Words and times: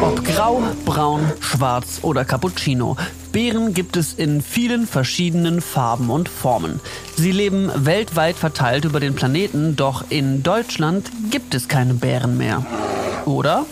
Ob 0.00 0.24
grau, 0.24 0.62
braun, 0.84 1.20
schwarz 1.38 2.00
oder 2.02 2.24
cappuccino. 2.24 2.96
Bären 3.30 3.72
gibt 3.72 3.96
es 3.96 4.14
in 4.14 4.42
vielen 4.42 4.88
verschiedenen 4.88 5.60
Farben 5.60 6.10
und 6.10 6.28
Formen. 6.28 6.80
Sie 7.16 7.30
leben 7.30 7.70
weltweit 7.76 8.34
verteilt 8.34 8.84
über 8.84 8.98
den 8.98 9.14
Planeten, 9.14 9.76
doch 9.76 10.06
in 10.08 10.42
Deutschland 10.42 11.08
gibt 11.30 11.54
es 11.54 11.68
keine 11.68 11.94
Bären 11.94 12.36
mehr. 12.36 12.66
Oder? 13.24 13.64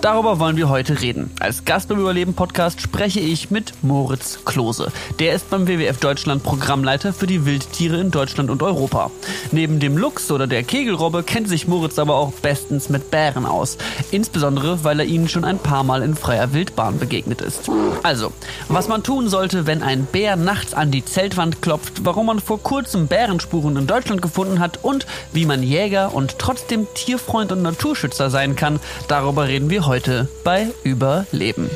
Darüber 0.00 0.38
wollen 0.38 0.56
wir 0.56 0.68
heute 0.68 1.00
reden. 1.00 1.32
Als 1.40 1.64
Gast 1.64 1.88
beim 1.88 1.98
Überleben 1.98 2.34
Podcast 2.34 2.80
spreche 2.80 3.18
ich 3.18 3.50
mit 3.50 3.72
Moritz 3.82 4.44
Klose. 4.44 4.92
Der 5.18 5.34
ist 5.34 5.50
beim 5.50 5.66
WWF 5.66 5.98
Deutschland 5.98 6.44
Programmleiter 6.44 7.12
für 7.12 7.26
die 7.26 7.44
Wildtiere 7.44 8.00
in 8.00 8.12
Deutschland 8.12 8.48
und 8.48 8.62
Europa. 8.62 9.10
Neben 9.50 9.80
dem 9.80 9.96
Luchs 9.98 10.30
oder 10.30 10.46
der 10.46 10.62
Kegelrobbe 10.62 11.24
kennt 11.24 11.48
sich 11.48 11.66
Moritz 11.66 11.98
aber 11.98 12.14
auch 12.14 12.32
bestens 12.32 12.90
mit 12.90 13.10
Bären 13.10 13.44
aus. 13.44 13.76
Insbesondere, 14.12 14.84
weil 14.84 15.00
er 15.00 15.06
ihnen 15.06 15.28
schon 15.28 15.44
ein 15.44 15.58
paar 15.58 15.82
Mal 15.82 16.02
in 16.02 16.14
freier 16.14 16.52
Wildbahn 16.52 17.00
begegnet 17.00 17.40
ist. 17.40 17.68
Also, 18.04 18.32
was 18.68 18.86
man 18.86 19.02
tun 19.02 19.28
sollte, 19.28 19.66
wenn 19.66 19.82
ein 19.82 20.04
Bär 20.04 20.36
nachts 20.36 20.74
an 20.74 20.92
die 20.92 21.04
Zeltwand 21.04 21.60
klopft, 21.60 22.04
warum 22.04 22.26
man 22.26 22.38
vor 22.38 22.62
kurzem 22.62 23.08
Bärenspuren 23.08 23.76
in 23.76 23.88
Deutschland 23.88 24.22
gefunden 24.22 24.60
hat 24.60 24.78
und 24.84 25.06
wie 25.32 25.44
man 25.44 25.64
Jäger 25.64 26.14
und 26.14 26.38
trotzdem 26.38 26.86
Tierfreund 26.94 27.50
und 27.50 27.62
Naturschützer 27.62 28.30
sein 28.30 28.54
kann, 28.54 28.78
darüber 29.08 29.48
reden 29.48 29.70
wir 29.70 29.86
heute 29.86 29.87
bei 30.44 30.66
Überleben. 30.84 31.70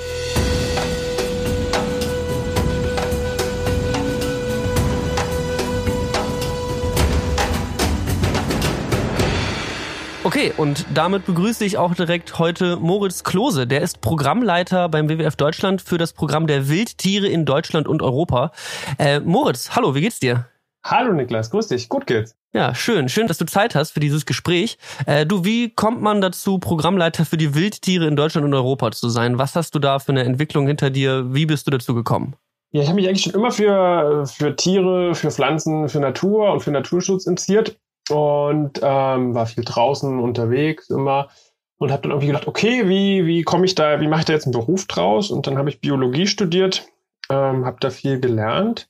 Okay, 10.25 10.53
und 10.59 10.85
damit 10.93 11.25
begrüße 11.25 11.65
ich 11.65 11.79
auch 11.79 11.95
direkt 11.95 12.39
heute 12.39 12.77
Moritz 12.77 13.25
Klose. 13.25 13.67
Der 13.67 13.81
ist 13.81 14.03
Programmleiter 14.03 14.91
beim 14.91 15.09
WWF 15.09 15.37
Deutschland 15.37 15.81
für 15.81 15.97
das 15.97 16.13
Programm 16.13 16.47
der 16.47 16.69
Wildtiere 16.69 17.29
in 17.29 17.47
Deutschland 17.47 17.89
und 17.89 18.03
Europa. 18.03 18.53
Äh, 18.99 19.21
Moritz, 19.21 19.71
hallo, 19.75 19.95
wie 19.95 20.03
geht's 20.03 20.21
dir? 20.21 20.49
Hallo 20.85 21.15
Niklas, 21.15 21.51
grüß 21.51 21.69
dich, 21.69 21.89
gut 21.89 22.07
geht's. 22.07 22.37
Ja, 22.55 22.75
schön. 22.75 23.09
Schön, 23.09 23.29
dass 23.29 23.39
du 23.39 23.47
Zeit 23.47 23.75
hast 23.75 23.93
für 23.93 24.01
dieses 24.01 24.27
Gespräch. 24.27 24.77
Äh, 25.07 25.25
du, 25.25 25.43
wie 25.43 25.71
kommt 25.71 26.03
man 26.03 26.21
dazu, 26.21 26.59
Programmleiter 26.59 27.25
für 27.25 27.39
die 27.39 27.55
Wildtiere 27.55 28.07
in 28.07 28.15
Deutschland 28.15 28.45
und 28.45 28.53
Europa 28.53 28.91
zu 28.93 29.09
sein? 29.09 29.39
Was 29.39 29.57
hast 29.57 29.75
du 29.75 29.79
da 29.79 29.99
für 29.99 30.13
eine 30.13 30.25
Entwicklung 30.25 30.67
hinter 30.67 30.91
dir? 30.91 31.33
Wie 31.33 31.47
bist 31.47 31.67
du 31.67 31.71
dazu 31.71 31.95
gekommen? 31.95 32.37
Ja, 32.73 32.83
ich 32.83 32.89
habe 32.89 32.97
mich 32.97 33.09
eigentlich 33.09 33.23
schon 33.23 33.33
immer 33.33 33.53
für, 33.53 34.27
für 34.27 34.55
Tiere, 34.55 35.15
für 35.15 35.31
Pflanzen, 35.31 35.89
für 35.89 36.01
Natur 36.01 36.53
und 36.53 36.61
für 36.61 36.71
Naturschutz 36.71 37.27
interessiert 37.27 37.79
und 38.11 38.81
ähm, 38.83 39.35
war 39.35 39.47
viel 39.47 39.65
draußen 39.65 40.19
unterwegs 40.19 40.91
immer 40.91 41.29
und 41.79 41.91
habe 41.91 42.03
dann 42.03 42.11
irgendwie 42.11 42.29
gedacht, 42.29 42.49
okay, 42.49 42.87
wie, 42.87 43.25
wie 43.25 43.45
komme 43.45 43.65
ich 43.65 43.75
da, 43.75 43.99
wie 44.01 44.09
mache 44.09 44.21
ich 44.21 44.27
da 44.27 44.35
jetzt 44.35 44.45
einen 44.45 44.53
Beruf 44.53 44.87
draus? 44.87 45.31
Und 45.31 45.47
dann 45.47 45.57
habe 45.57 45.71
ich 45.71 45.81
Biologie 45.81 46.27
studiert, 46.27 46.87
ähm, 47.31 47.65
habe 47.65 47.79
da 47.81 47.89
viel 47.89 48.21
gelernt 48.21 48.89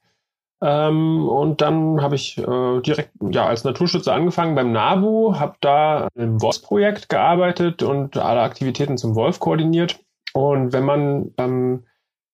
ähm, 0.63 1.29
und 1.29 1.61
dann 1.61 2.01
habe 2.01 2.15
ich 2.15 2.39
äh, 2.39 2.81
direkt 2.81 3.11
ja 3.31 3.47
als 3.47 3.65
Naturschützer 3.65 4.15
angefangen 4.15 4.55
beim 4.55 4.73
NABU, 4.73 5.39
habe 5.39 5.57
da 5.61 6.09
im 6.15 6.41
Wolfsprojekt 6.41 7.09
gearbeitet 7.09 7.83
und 7.83 8.17
alle 8.17 8.43
Aktivitäten 8.43 8.97
zum 8.97 9.15
Wolf 9.15 9.41
koordiniert. 9.41 9.99
Und 10.35 10.73
wenn 10.73 10.85
man 10.85 11.33
ähm, 11.37 11.85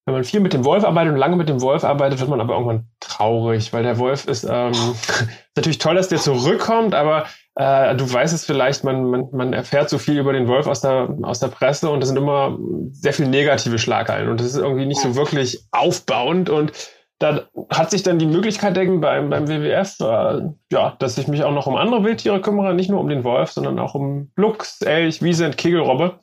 wenn 0.08 0.14
man 0.14 0.24
viel 0.24 0.40
mit 0.40 0.54
dem 0.54 0.64
Wolf 0.64 0.84
arbeitet 0.84 1.12
und 1.12 1.18
lange 1.18 1.36
mit 1.36 1.50
dem 1.50 1.60
Wolf 1.60 1.84
arbeitet, 1.84 2.18
wird 2.18 2.30
man 2.30 2.40
aber 2.40 2.54
irgendwann 2.54 2.86
traurig, 2.98 3.74
weil 3.74 3.82
der 3.82 3.98
Wolf 3.98 4.26
ist 4.26 4.46
ähm, 4.50 4.72
natürlich 5.56 5.76
toll, 5.76 5.96
dass 5.96 6.08
der 6.08 6.16
zurückkommt, 6.16 6.94
aber 6.94 7.26
äh, 7.56 7.94
du 7.94 8.10
weißt 8.10 8.32
es 8.32 8.46
vielleicht, 8.46 8.84
man, 8.84 9.04
man, 9.04 9.28
man 9.32 9.52
erfährt 9.52 9.90
so 9.90 9.98
viel 9.98 10.18
über 10.18 10.32
den 10.32 10.48
Wolf 10.48 10.66
aus 10.66 10.80
der, 10.80 11.14
aus 11.20 11.40
der 11.40 11.48
Presse 11.48 11.90
und 11.90 12.00
das 12.00 12.08
sind 12.08 12.16
immer 12.16 12.58
sehr 12.90 13.12
viel 13.12 13.28
negative 13.28 13.78
Schlageilen 13.78 14.30
und 14.30 14.40
das 14.40 14.46
ist 14.46 14.56
irgendwie 14.56 14.86
nicht 14.86 15.00
so 15.00 15.14
wirklich 15.14 15.64
aufbauend 15.72 16.48
und 16.48 16.72
da 17.18 17.48
hat 17.70 17.90
sich 17.90 18.02
dann 18.02 18.18
die 18.18 18.26
Möglichkeit 18.26 18.76
denken 18.76 19.00
beim, 19.00 19.28
beim 19.30 19.48
WWF, 19.48 19.98
äh, 20.00 20.50
ja, 20.72 20.96
dass 20.98 21.18
ich 21.18 21.26
mich 21.28 21.42
auch 21.42 21.52
noch 21.52 21.66
um 21.66 21.76
andere 21.76 22.04
Wildtiere 22.04 22.40
kümmere, 22.40 22.74
nicht 22.74 22.90
nur 22.90 23.00
um 23.00 23.08
den 23.08 23.24
Wolf, 23.24 23.50
sondern 23.50 23.78
auch 23.78 23.94
um 23.94 24.30
Luchs, 24.36 24.82
Elch, 24.82 25.22
Wiese 25.22 25.46
und 25.46 25.56
Kegelrobbe. 25.56 26.20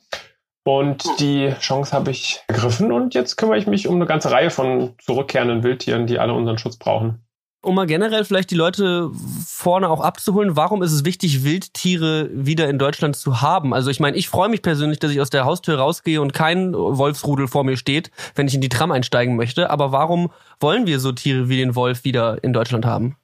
Und 0.64 1.04
die 1.20 1.54
Chance 1.60 1.92
habe 1.92 2.10
ich 2.10 2.42
ergriffen. 2.48 2.90
Und 2.90 3.14
jetzt 3.14 3.36
kümmere 3.36 3.58
ich 3.58 3.66
mich 3.66 3.86
um 3.86 3.96
eine 3.96 4.06
ganze 4.06 4.32
Reihe 4.32 4.50
von 4.50 4.94
zurückkehrenden 4.98 5.62
Wildtieren, 5.62 6.06
die 6.06 6.18
alle 6.18 6.32
unseren 6.32 6.58
Schutz 6.58 6.76
brauchen 6.76 7.25
um 7.66 7.74
mal 7.74 7.86
generell 7.86 8.24
vielleicht 8.24 8.50
die 8.50 8.56
Leute 8.56 9.10
vorne 9.44 9.90
auch 9.90 10.00
abzuholen, 10.00 10.56
warum 10.56 10.82
ist 10.82 10.92
es 10.92 11.04
wichtig, 11.04 11.44
Wildtiere 11.44 12.28
wieder 12.32 12.68
in 12.68 12.78
Deutschland 12.78 13.16
zu 13.16 13.42
haben? 13.42 13.74
Also 13.74 13.90
ich 13.90 13.98
meine, 13.98 14.16
ich 14.16 14.28
freue 14.28 14.48
mich 14.48 14.62
persönlich, 14.62 15.00
dass 15.00 15.10
ich 15.10 15.20
aus 15.20 15.30
der 15.30 15.44
Haustür 15.44 15.78
rausgehe 15.78 16.20
und 16.20 16.32
kein 16.32 16.74
Wolfsrudel 16.74 17.48
vor 17.48 17.64
mir 17.64 17.76
steht, 17.76 18.10
wenn 18.36 18.46
ich 18.46 18.54
in 18.54 18.60
die 18.60 18.68
Tram 18.68 18.92
einsteigen 18.92 19.36
möchte. 19.36 19.70
Aber 19.70 19.90
warum 19.90 20.30
wollen 20.60 20.86
wir 20.86 21.00
so 21.00 21.10
Tiere 21.10 21.48
wie 21.48 21.56
den 21.56 21.74
Wolf 21.74 22.04
wieder 22.04 22.42
in 22.44 22.52
Deutschland 22.52 22.86
haben? 22.86 23.16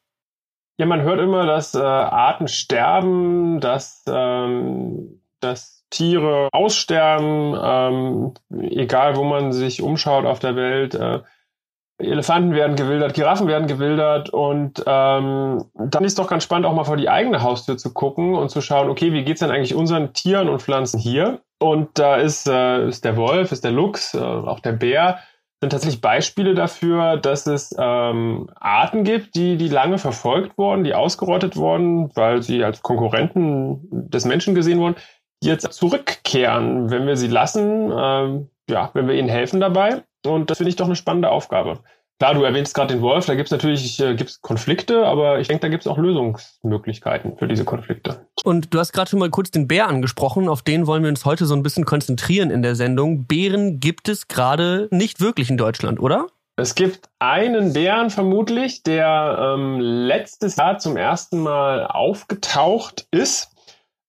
Ja, 0.79 0.87
man 0.87 1.03
hört 1.03 1.21
immer, 1.21 1.47
dass 1.47 1.75
äh, 1.75 1.79
Arten 1.79 2.49
sterben, 2.49 3.61
dass, 3.61 4.03
ähm, 4.09 5.21
dass 5.39 5.85
Tiere 5.91 6.49
aussterben, 6.51 7.55
ähm, 7.63 8.35
egal 8.71 9.15
wo 9.15 9.23
man 9.23 9.53
sich 9.53 9.83
umschaut 9.83 10.25
auf 10.25 10.41
der 10.41 10.57
Welt. 10.57 10.95
Äh, 10.95 11.21
Elefanten 12.03 12.53
werden 12.55 12.77
gewildert, 12.77 13.15
Giraffen 13.15 13.47
werden 13.47 13.67
gewildert 13.67 14.31
und 14.31 14.83
ähm, 14.87 15.65
dann 15.75 16.05
ist 16.05 16.19
doch 16.19 16.29
ganz 16.29 16.45
spannend, 16.45 16.67
auch 16.67 16.75
mal 16.75 16.85
vor 16.85 16.97
die 16.97 17.09
eigene 17.09 17.43
Haustür 17.43 17.77
zu 17.77 17.93
gucken 17.93 18.35
und 18.35 18.51
zu 18.51 18.61
schauen, 18.61 18.91
okay, 18.91 19.13
wie 19.13 19.25
geht's 19.25 19.41
denn 19.41 19.51
eigentlich 19.51 19.75
unseren 19.75 20.13
Tieren 20.13 20.49
und 20.49 20.63
Pflanzen 20.63 20.99
hier? 20.99 21.41
Und 21.59 21.99
da 21.99 22.17
ist, 22.17 22.49
äh, 22.49 22.89
ist 22.89 23.05
der 23.05 23.17
Wolf, 23.17 23.53
ist 23.53 23.65
der 23.65 23.71
Luchs, 23.71 24.15
äh, 24.15 24.19
auch 24.19 24.61
der 24.61 24.73
Bär, 24.73 25.19
sind 25.63 25.71
tatsächlich 25.71 26.01
Beispiele 26.01 26.55
dafür, 26.55 27.17
dass 27.19 27.47
es 27.47 27.73
ähm, 27.79 28.51
Arten 28.57 29.05
gibt, 29.05 29.37
die, 29.37 29.57
die 29.57 29.69
lange 29.69 29.99
verfolgt 29.99 30.59
wurden, 30.59 30.83
die 30.83 30.93
ausgerottet 30.93 31.57
wurden, 31.57 32.11
weil 32.17 32.43
sie 32.43 32.65
als 32.65 32.83
Konkurrenten 32.83 34.11
des 34.11 34.25
Menschen 34.25 34.57
gesehen 34.57 34.81
wurden, 34.81 34.97
die 35.43 35.49
jetzt 35.49 35.73
zurückkehren, 35.73 36.91
wenn 36.91 37.07
wir 37.07 37.17
sie 37.17 37.29
lassen, 37.29 37.93
ähm, 37.97 38.51
ja, 38.69 38.91
wenn 38.95 39.07
wir 39.07 39.15
ihnen 39.15 39.29
helfen 39.29 39.61
dabei. 39.61 40.03
Und 40.27 40.51
das 40.51 40.59
finde 40.59 40.71
ich 40.71 40.77
doch 40.77 40.87
eine 40.87 40.97
spannende 40.97 41.31
Aufgabe. 41.31 41.81
Klar, 42.19 42.35
du 42.35 42.45
erwähnst 42.45 42.75
gerade 42.75 42.95
den 42.95 43.03
Wolf, 43.03 43.27
da 43.27 43.35
gibt 43.35 43.49
es 43.49 43.51
natürlich 43.51 43.99
äh, 43.99 44.15
gibt's 44.15 44.41
Konflikte, 44.41 45.07
aber 45.07 45.41
ich 45.41 45.49
denke, 45.49 45.63
da 45.63 45.69
gibt 45.69 45.83
es 45.83 45.89
auch 45.89 45.99
Lösungsmöglichkeiten 45.99 47.37
für 47.37 47.49
diese 47.49 47.65
Konflikte. 47.65 48.27
Und 48.45 48.73
du 48.73 48.79
hast 48.79 48.93
gerade 48.93 49.11
schon 49.11 49.19
mal 49.19 49.31
kurz 49.31 49.51
den 49.51 49.67
Bär 49.67 49.89
angesprochen, 49.89 50.49
auf 50.49 50.63
den 50.63 50.87
wollen 50.87 51.03
wir 51.03 51.11
uns 51.11 51.25
heute 51.25 51.47
so 51.47 51.55
ein 51.57 51.65
bisschen 51.65 51.85
konzentrieren 51.85 52.51
in 52.51 52.63
der 52.63 52.77
Sendung. 52.77 53.27
Bären 53.27 53.81
gibt 53.81 54.09
es 54.09 54.29
gerade 54.29 54.87
nicht 54.93 55.21
wirklich 55.21 55.51
in 55.51 55.57
Deutschland, 55.57 55.99
oder? 55.99 56.29
Es 56.55 56.77
gibt 56.77 57.09
einen 57.19 57.73
Bären 57.73 58.11
vermutlich, 58.11 58.85
der 58.85 59.57
ähm, 59.57 59.81
letztes 59.81 60.55
Jahr 60.57 60.79
zum 60.79 60.97
ersten 60.97 61.41
Mal 61.41 61.87
aufgetaucht 61.87 63.09
ist. 63.11 63.51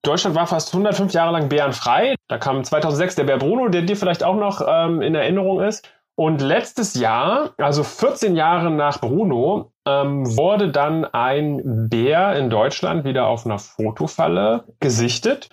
Deutschland 0.02 0.36
war 0.36 0.46
fast 0.46 0.72
105 0.72 1.12
Jahre 1.14 1.32
lang 1.32 1.48
bärenfrei. 1.48 2.14
Da 2.28 2.38
kam 2.38 2.62
2006 2.62 3.16
der 3.16 3.24
Bär 3.24 3.38
Bruno, 3.38 3.68
der 3.70 3.82
dir 3.82 3.96
vielleicht 3.96 4.22
auch 4.22 4.36
noch 4.36 4.62
ähm, 4.64 5.02
in 5.02 5.16
Erinnerung 5.16 5.62
ist. 5.62 5.88
Und 6.16 6.40
letztes 6.40 6.94
Jahr, 6.94 7.54
also 7.58 7.82
14 7.82 8.36
Jahre 8.36 8.70
nach 8.70 9.00
Bruno, 9.00 9.72
ähm, 9.86 10.36
wurde 10.36 10.70
dann 10.70 11.04
ein 11.04 11.88
Bär 11.88 12.36
in 12.36 12.50
Deutschland 12.50 13.04
wieder 13.04 13.26
auf 13.26 13.44
einer 13.44 13.58
Fotofalle 13.58 14.64
gesichtet. 14.80 15.48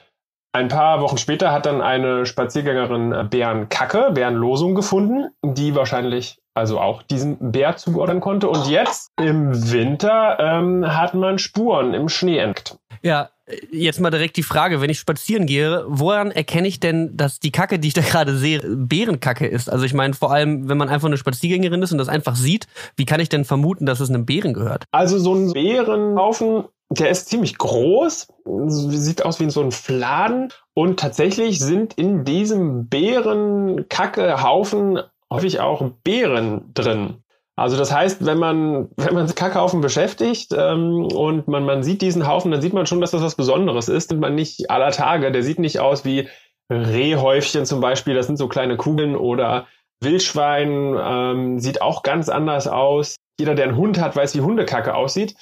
Ein 0.53 0.67
paar 0.67 1.01
Wochen 1.01 1.17
später 1.17 1.51
hat 1.51 1.65
dann 1.65 1.81
eine 1.81 2.25
Spaziergängerin 2.25 3.29
Bärenkacke, 3.29 4.11
Bärenlosung 4.11 4.75
gefunden, 4.75 5.29
die 5.43 5.75
wahrscheinlich 5.75 6.41
also 6.53 6.79
auch 6.79 7.01
diesem 7.03 7.51
Bär 7.51 7.77
zuordnen 7.77 8.19
konnte. 8.19 8.49
Und 8.49 8.67
jetzt 8.67 9.11
im 9.19 9.71
Winter 9.71 10.37
ähm, 10.39 10.85
hat 10.85 11.13
man 11.13 11.37
Spuren 11.37 11.93
im 11.93 12.09
Schnee 12.09 12.37
entdeckt. 12.37 12.77
Ja, 13.01 13.29
jetzt 13.71 13.99
mal 13.99 14.09
direkt 14.09 14.37
die 14.37 14.43
Frage, 14.43 14.81
wenn 14.81 14.89
ich 14.89 14.99
spazieren 14.99 15.45
gehe, 15.45 15.83
woran 15.87 16.31
erkenne 16.31 16.67
ich 16.67 16.79
denn, 16.79 17.15
dass 17.15 17.39
die 17.39 17.51
Kacke, 17.51 17.79
die 17.79 17.89
ich 17.89 17.93
da 17.93 18.01
gerade 18.09 18.37
sehe, 18.37 18.61
Bärenkacke 18.61 19.47
ist? 19.47 19.69
Also 19.69 19.85
ich 19.85 19.93
meine, 19.93 20.13
vor 20.13 20.31
allem, 20.31 20.69
wenn 20.69 20.77
man 20.77 20.89
einfach 20.89 21.07
eine 21.07 21.17
Spaziergängerin 21.17 21.81
ist 21.81 21.91
und 21.91 21.97
das 21.97 22.09
einfach 22.09 22.35
sieht, 22.35 22.67
wie 22.95 23.05
kann 23.05 23.19
ich 23.19 23.29
denn 23.29 23.45
vermuten, 23.45 23.85
dass 23.85 23.99
es 23.99 24.09
einem 24.09 24.25
Bären 24.25 24.53
gehört? 24.53 24.85
Also 24.91 25.19
so 25.19 25.33
ein 25.33 25.53
Bärenhaufen, 25.53 26.65
der 26.89 27.09
ist 27.09 27.29
ziemlich 27.29 27.57
groß, 27.57 28.27
sieht 28.67 29.23
aus 29.23 29.39
wie 29.39 29.49
so 29.49 29.61
ein 29.61 29.71
Fladen 29.71 30.49
und 30.73 30.99
tatsächlich 30.99 31.59
sind 31.59 31.93
in 31.93 32.25
diesem 32.25 32.87
Bärenkackehaufen 32.87 34.99
häufig 35.31 35.61
auch 35.61 35.81
Bären 36.03 36.73
drin. 36.73 37.23
Also 37.61 37.77
das 37.77 37.93
heißt, 37.93 38.25
wenn 38.25 38.39
man, 38.39 38.89
wenn 38.97 39.13
man 39.13 39.27
Kackhaufen 39.33 39.81
beschäftigt 39.81 40.51
ähm, 40.57 41.05
und 41.05 41.47
man, 41.47 41.63
man 41.63 41.83
sieht 41.83 42.01
diesen 42.01 42.27
Haufen, 42.27 42.51
dann 42.51 42.61
sieht 42.61 42.73
man 42.73 42.87
schon, 42.87 43.01
dass 43.01 43.11
das 43.11 43.21
was 43.21 43.35
Besonderes 43.35 43.87
ist. 43.87 44.11
Und 44.11 44.19
man 44.19 44.33
nicht 44.33 44.71
aller 44.71 44.91
Tage, 44.91 45.31
der 45.31 45.43
sieht 45.43 45.59
nicht 45.59 45.79
aus 45.79 46.03
wie 46.03 46.27
Rehhäufchen 46.71 47.65
zum 47.65 47.79
Beispiel, 47.79 48.15
das 48.15 48.27
sind 48.27 48.37
so 48.37 48.47
kleine 48.47 48.77
Kugeln 48.77 49.15
oder 49.15 49.67
Wildschwein 50.01 50.95
ähm, 50.99 51.59
sieht 51.59 51.81
auch 51.81 52.01
ganz 52.01 52.29
anders 52.29 52.67
aus. 52.67 53.17
Jeder, 53.39 53.53
der 53.53 53.65
einen 53.65 53.77
Hund 53.77 53.99
hat, 53.99 54.15
weiß, 54.15 54.35
wie 54.35 54.41
Hundekacke 54.41 54.95
aussieht. 54.95 55.35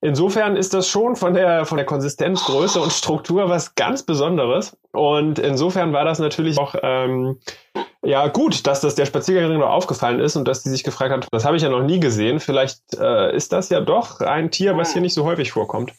insofern 0.00 0.56
ist 0.56 0.74
das 0.74 0.88
schon 0.88 1.16
von 1.16 1.32
der, 1.34 1.64
von 1.64 1.78
der 1.78 1.86
Konsistenz, 1.86 2.44
Größe 2.44 2.80
und 2.80 2.92
Struktur 2.92 3.48
was 3.48 3.74
ganz 3.74 4.02
Besonderes. 4.02 4.76
Und 4.92 5.38
insofern 5.38 5.92
war 5.92 6.04
das 6.04 6.18
natürlich 6.18 6.58
auch 6.58 6.74
ähm, 6.82 7.38
ja 8.04 8.26
gut, 8.28 8.66
dass 8.66 8.80
das 8.80 8.94
der 8.94 9.06
Spaziergängerin 9.06 9.58
nur 9.58 9.70
aufgefallen 9.70 10.20
ist 10.20 10.36
und 10.36 10.46
dass 10.46 10.62
die 10.62 10.68
sich 10.68 10.84
gefragt 10.84 11.12
hat, 11.12 11.28
das 11.30 11.44
habe 11.44 11.56
ich 11.56 11.62
ja 11.62 11.68
noch 11.68 11.82
nie 11.82 12.00
gesehen. 12.00 12.40
Vielleicht 12.40 12.80
äh, 12.98 13.34
ist 13.34 13.52
das 13.52 13.68
ja 13.70 13.80
doch 13.80 14.20
ein 14.20 14.50
Tier, 14.50 14.76
was 14.76 14.92
hier 14.92 15.02
nicht 15.02 15.14
so 15.14 15.24
häufig 15.24 15.52
vorkommt. 15.52 15.92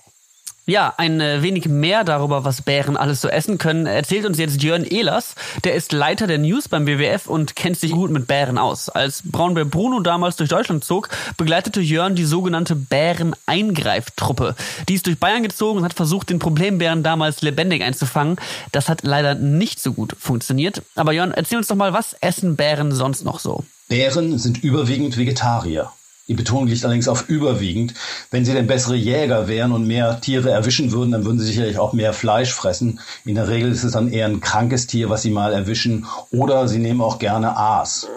Ja, 0.65 0.93
ein 0.95 1.19
äh, 1.19 1.41
wenig 1.41 1.67
mehr 1.67 2.05
darüber, 2.05 2.45
was 2.45 2.61
Bären 2.61 2.95
alles 2.95 3.19
so 3.19 3.27
essen 3.27 3.57
können, 3.57 3.85
erzählt 3.85 4.25
uns 4.25 4.37
jetzt 4.37 4.63
Jörn 4.63 4.85
Ehlers. 4.85 5.35
Der 5.65 5.73
ist 5.73 5.91
Leiter 5.91 6.25
der 6.25 6.37
News 6.37 6.69
beim 6.69 6.87
WWF 6.87 7.27
und 7.27 7.57
kennt 7.57 7.77
sich 7.77 7.91
gut 7.91 8.11
mit 8.11 8.27
Bären 8.27 8.57
aus. 8.57 8.87
Als 8.87 9.23
Braunbär 9.25 9.65
Bruno 9.65 9.99
damals 9.99 10.37
durch 10.37 10.49
Deutschland 10.49 10.85
zog, 10.85 11.09
begleitete 11.35 11.81
Jörn 11.81 12.15
die 12.15 12.23
sogenannte 12.23 12.77
Bären-Eingreiftruppe. 12.77 14.55
Die 14.87 14.93
ist 14.93 15.05
durch 15.05 15.19
Bayern 15.19 15.43
gezogen 15.43 15.79
und 15.79 15.83
hat 15.83 15.95
versucht, 15.95 16.29
den 16.29 16.39
Problembären 16.39 17.03
damals 17.03 17.41
lebendig 17.41 17.83
einzufangen. 17.83 18.37
Das 18.71 18.87
hat 18.87 19.03
leider 19.03 19.35
nicht 19.35 19.81
so 19.81 19.91
gut 19.91 20.15
funktioniert. 20.17 20.81
Aber 20.95 21.11
Jörn, 21.11 21.33
erzähl 21.33 21.57
uns 21.57 21.67
doch 21.67 21.75
mal, 21.75 21.91
was 21.91 22.15
essen 22.21 22.55
Bären 22.55 22.93
sonst 22.93 23.25
noch 23.25 23.39
so? 23.39 23.65
Bären 23.89 24.39
sind 24.39 24.63
überwiegend 24.63 25.17
Vegetarier. 25.17 25.91
Die 26.29 26.35
Betonung 26.35 26.67
liegt 26.67 26.85
allerdings 26.85 27.09
auf 27.09 27.27
überwiegend. 27.27 27.95
Wenn 28.31 28.45
sie 28.45 28.53
denn 28.53 28.65
bessere 28.65 28.95
Jäger 28.95 29.49
wären 29.49 29.73
und 29.73 29.85
mehr 29.85 30.21
Tiere 30.21 30.51
erwischen 30.51 30.93
würden, 30.93 31.11
dann 31.11 31.25
würden 31.25 31.39
sie 31.39 31.45
sicherlich 31.45 31.77
auch 31.77 31.91
mehr 31.91 32.13
Fleisch 32.13 32.53
fressen. 32.53 33.01
In 33.25 33.35
der 33.35 33.49
Regel 33.49 33.71
ist 33.71 33.83
es 33.83 33.91
dann 33.91 34.09
eher 34.09 34.27
ein 34.27 34.39
krankes 34.39 34.87
Tier, 34.87 35.09
was 35.09 35.21
sie 35.21 35.31
mal 35.31 35.51
erwischen. 35.51 36.05
Oder 36.31 36.69
sie 36.69 36.79
nehmen 36.79 37.01
auch 37.01 37.19
gerne 37.19 37.57
Aas. 37.57 38.07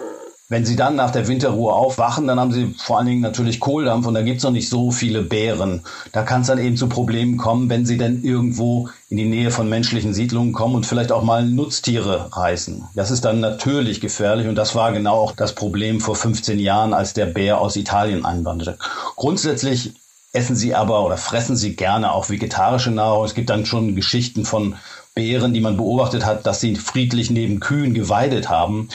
Wenn 0.49 0.65
Sie 0.65 0.77
dann 0.77 0.95
nach 0.95 1.11
der 1.11 1.27
Winterruhe 1.27 1.73
aufwachen, 1.73 2.25
dann 2.25 2.39
haben 2.39 2.53
Sie 2.53 2.73
vor 2.77 2.97
allen 2.97 3.07
Dingen 3.07 3.19
natürlich 3.19 3.59
Kohldampf 3.59 4.07
und 4.07 4.13
da 4.13 4.21
gibt's 4.21 4.45
noch 4.45 4.51
nicht 4.51 4.69
so 4.69 4.91
viele 4.91 5.21
Bären. 5.21 5.83
Da 6.13 6.23
kann 6.23 6.39
es 6.39 6.47
dann 6.47 6.57
eben 6.57 6.77
zu 6.77 6.87
Problemen 6.87 7.35
kommen, 7.35 7.69
wenn 7.69 7.85
Sie 7.85 7.97
denn 7.97 8.23
irgendwo 8.23 8.87
in 9.09 9.17
die 9.17 9.25
Nähe 9.25 9.51
von 9.51 9.67
menschlichen 9.67 10.13
Siedlungen 10.13 10.53
kommen 10.53 10.75
und 10.75 10.85
vielleicht 10.85 11.11
auch 11.11 11.21
mal 11.21 11.45
Nutztiere 11.45 12.29
reißen. 12.31 12.85
Das 12.95 13.11
ist 13.11 13.25
dann 13.25 13.41
natürlich 13.41 13.99
gefährlich 13.99 14.47
und 14.47 14.55
das 14.55 14.73
war 14.73 14.93
genau 14.93 15.15
auch 15.15 15.33
das 15.33 15.53
Problem 15.53 15.99
vor 15.99 16.15
15 16.15 16.59
Jahren, 16.59 16.93
als 16.93 17.11
der 17.11 17.25
Bär 17.25 17.59
aus 17.59 17.75
Italien 17.75 18.23
einwanderte. 18.23 18.77
Grundsätzlich 19.17 19.95
essen 20.31 20.55
Sie 20.55 20.73
aber 20.73 21.05
oder 21.05 21.17
fressen 21.17 21.57
Sie 21.57 21.75
gerne 21.75 22.13
auch 22.13 22.29
vegetarische 22.29 22.91
Nahrung. 22.91 23.25
Es 23.25 23.33
gibt 23.33 23.49
dann 23.49 23.65
schon 23.65 23.95
Geschichten 23.95 24.45
von 24.45 24.75
Bären, 25.17 25.51
die 25.51 25.61
man 25.61 25.77
beobachtet 25.77 26.25
hat, 26.27 26.45
dass 26.45 26.59
sie 26.59 26.75
friedlich 26.75 27.31
neben 27.31 27.59
Kühen 27.59 27.95
geweidet 27.95 28.49
haben. 28.49 28.89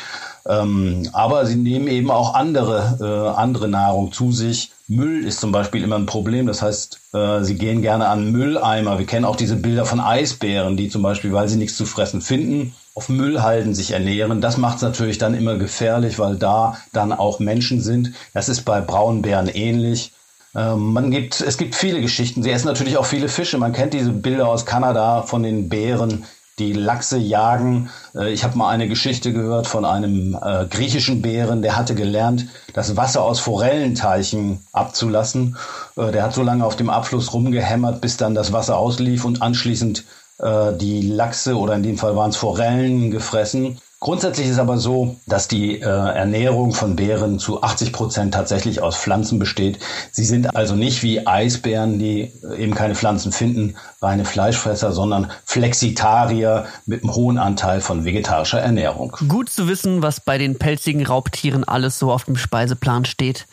Ähm, 0.47 1.09
aber 1.13 1.47
sie 1.47 1.57
nehmen 1.57 1.87
eben 1.89 2.11
auch 2.11 2.35
andere, 2.35 2.99
äh, 3.01 3.39
andere 3.39 3.69
Nahrung 3.69 4.13
zu 4.13 4.33
sich. 4.33 4.73
Müll 4.89 5.25
ist 5.25 5.41
zum 5.41 5.53
Beispiel 5.53 5.83
immer 5.83 5.97
ein 5.97 6.07
Problem. 6.07 6.47
Das 6.47 6.63
heißt, 6.63 7.01
äh, 7.15 7.43
sie 7.43 7.55
gehen 7.57 7.83
gerne 7.83 8.09
an 8.09 8.33
Mülleimer. 8.33 8.99
Wir 8.99 9.07
kennen 9.07 9.25
auch 9.25 9.37
diese 9.37 9.57
Bilder 9.57 9.87
von 9.87 10.01
Eisbären, 10.01 10.77
die 10.77 10.89
zum 10.89 11.03
Beispiel, 11.03 11.33
weil 11.33 11.49
sie 11.49 11.57
nichts 11.57 11.77
zu 11.77 11.87
fressen 11.87 12.21
finden, 12.21 12.75
auf 12.95 13.09
Müllhalden 13.09 13.75
sich 13.75 13.93
ernähren. 13.93 14.41
Das 14.41 14.57
macht 14.57 14.77
es 14.77 14.83
natürlich 14.83 15.19
dann 15.19 15.35
immer 15.35 15.57
gefährlich, 15.57 16.19
weil 16.19 16.37
da 16.37 16.77
dann 16.93 17.13
auch 17.13 17.39
Menschen 17.39 17.81
sind. 17.81 18.13
Das 18.35 18.49
ist 18.49 18.63
bei 18.63 18.81
Braunbären 18.81 19.49
ähnlich. 19.49 20.13
Ähm, 20.55 20.93
man 20.93 21.11
gibt, 21.11 21.41
es 21.41 21.57
gibt 21.57 21.75
viele 21.75 22.01
Geschichten. 22.01 22.43
Sie 22.43 22.51
essen 22.51 22.67
natürlich 22.67 22.99
auch 22.99 23.07
viele 23.07 23.29
Fische. 23.29 23.59
Man 23.59 23.73
kennt 23.73 23.95
diese 23.95 24.13
Bilder 24.13 24.49
aus 24.49 24.67
Kanada 24.67 25.23
von 25.23 25.43
den 25.43 25.69
Bären, 25.69 26.25
die 26.59 26.73
Lachse 26.73 27.19
jagen. 27.19 27.91
Äh, 28.15 28.33
ich 28.33 28.45
habe 28.45 28.59
mal 28.59 28.69
eine 28.69 28.89
Geschichte 28.89 29.33
gehört 29.33 29.67
von 29.67 29.85
einem 29.85 30.39
äh, 30.41 30.67
griechischen 30.67 31.23
Bären, 31.23 31.63
der 31.63 31.77
hatte 31.77 31.95
gelernt, 31.95 32.47
das 32.75 32.97
Wasser 32.97 33.23
aus 33.23 33.41
Forellenteichen 33.41 34.61
abzulassen. 34.73 35.57
Äh, 35.97 36.13
der 36.13 36.25
hat 36.25 36.35
so 36.35 36.43
lange 36.43 36.65
auf 36.65 36.77
dem 36.77 36.91
Abfluss 36.91 37.33
rumgehämmert, 37.33 38.01
bis 38.01 38.17
dann 38.17 38.35
das 38.35 38.53
Wasser 38.53 38.77
auslief 38.77 39.25
und 39.25 39.43
anschließend 39.43 40.05
äh, 40.39 40.73
die 40.75 41.03
Lachse 41.03 41.57
oder 41.57 41.75
in 41.75 41.83
dem 41.83 41.99
Fall 41.99 42.17
waren 42.17 42.31
es 42.31 42.37
Forellen 42.37 43.11
gefressen. 43.11 43.79
Grundsätzlich 44.03 44.49
ist 44.49 44.59
aber 44.59 44.79
so, 44.79 45.15
dass 45.29 45.47
die 45.47 45.81
äh, 45.81 45.85
Ernährung 45.85 46.75
von 46.75 46.97
Bären 46.97 47.39
zu 47.39 47.63
80 47.63 47.93
Prozent 47.93 48.35
tatsächlich 48.35 48.83
aus 48.83 48.97
Pflanzen 48.97 49.39
besteht. 49.39 49.79
Sie 50.11 50.25
sind 50.25 50.57
also 50.57 50.75
nicht 50.75 51.05
wie 51.05 51.25
Eisbären, 51.25 52.01
die 52.01 52.33
eben 52.59 52.75
keine 52.75 52.97
Pflanzen 52.97 53.31
finden, 53.31 53.77
reine 54.01 54.25
Fleischfresser, 54.25 54.91
sondern 54.91 55.31
Flexitarier 55.45 56.67
mit 56.85 57.05
einem 57.05 57.15
hohen 57.15 57.39
Anteil 57.39 57.81
von 57.81 58.05
vegetarischer 58.05 58.59
Ernährung. 58.59 59.17
Gut 59.29 59.49
zu 59.49 59.69
wissen, 59.69 60.03
was 60.03 60.19
bei 60.19 60.37
den 60.37 60.59
pelzigen 60.59 61.07
Raubtieren 61.07 61.63
alles 61.63 62.01
so 62.01 62.11
auf 62.11 62.25
dem 62.25 62.37
Speiseplan 62.37 63.05
steht. 63.05 63.47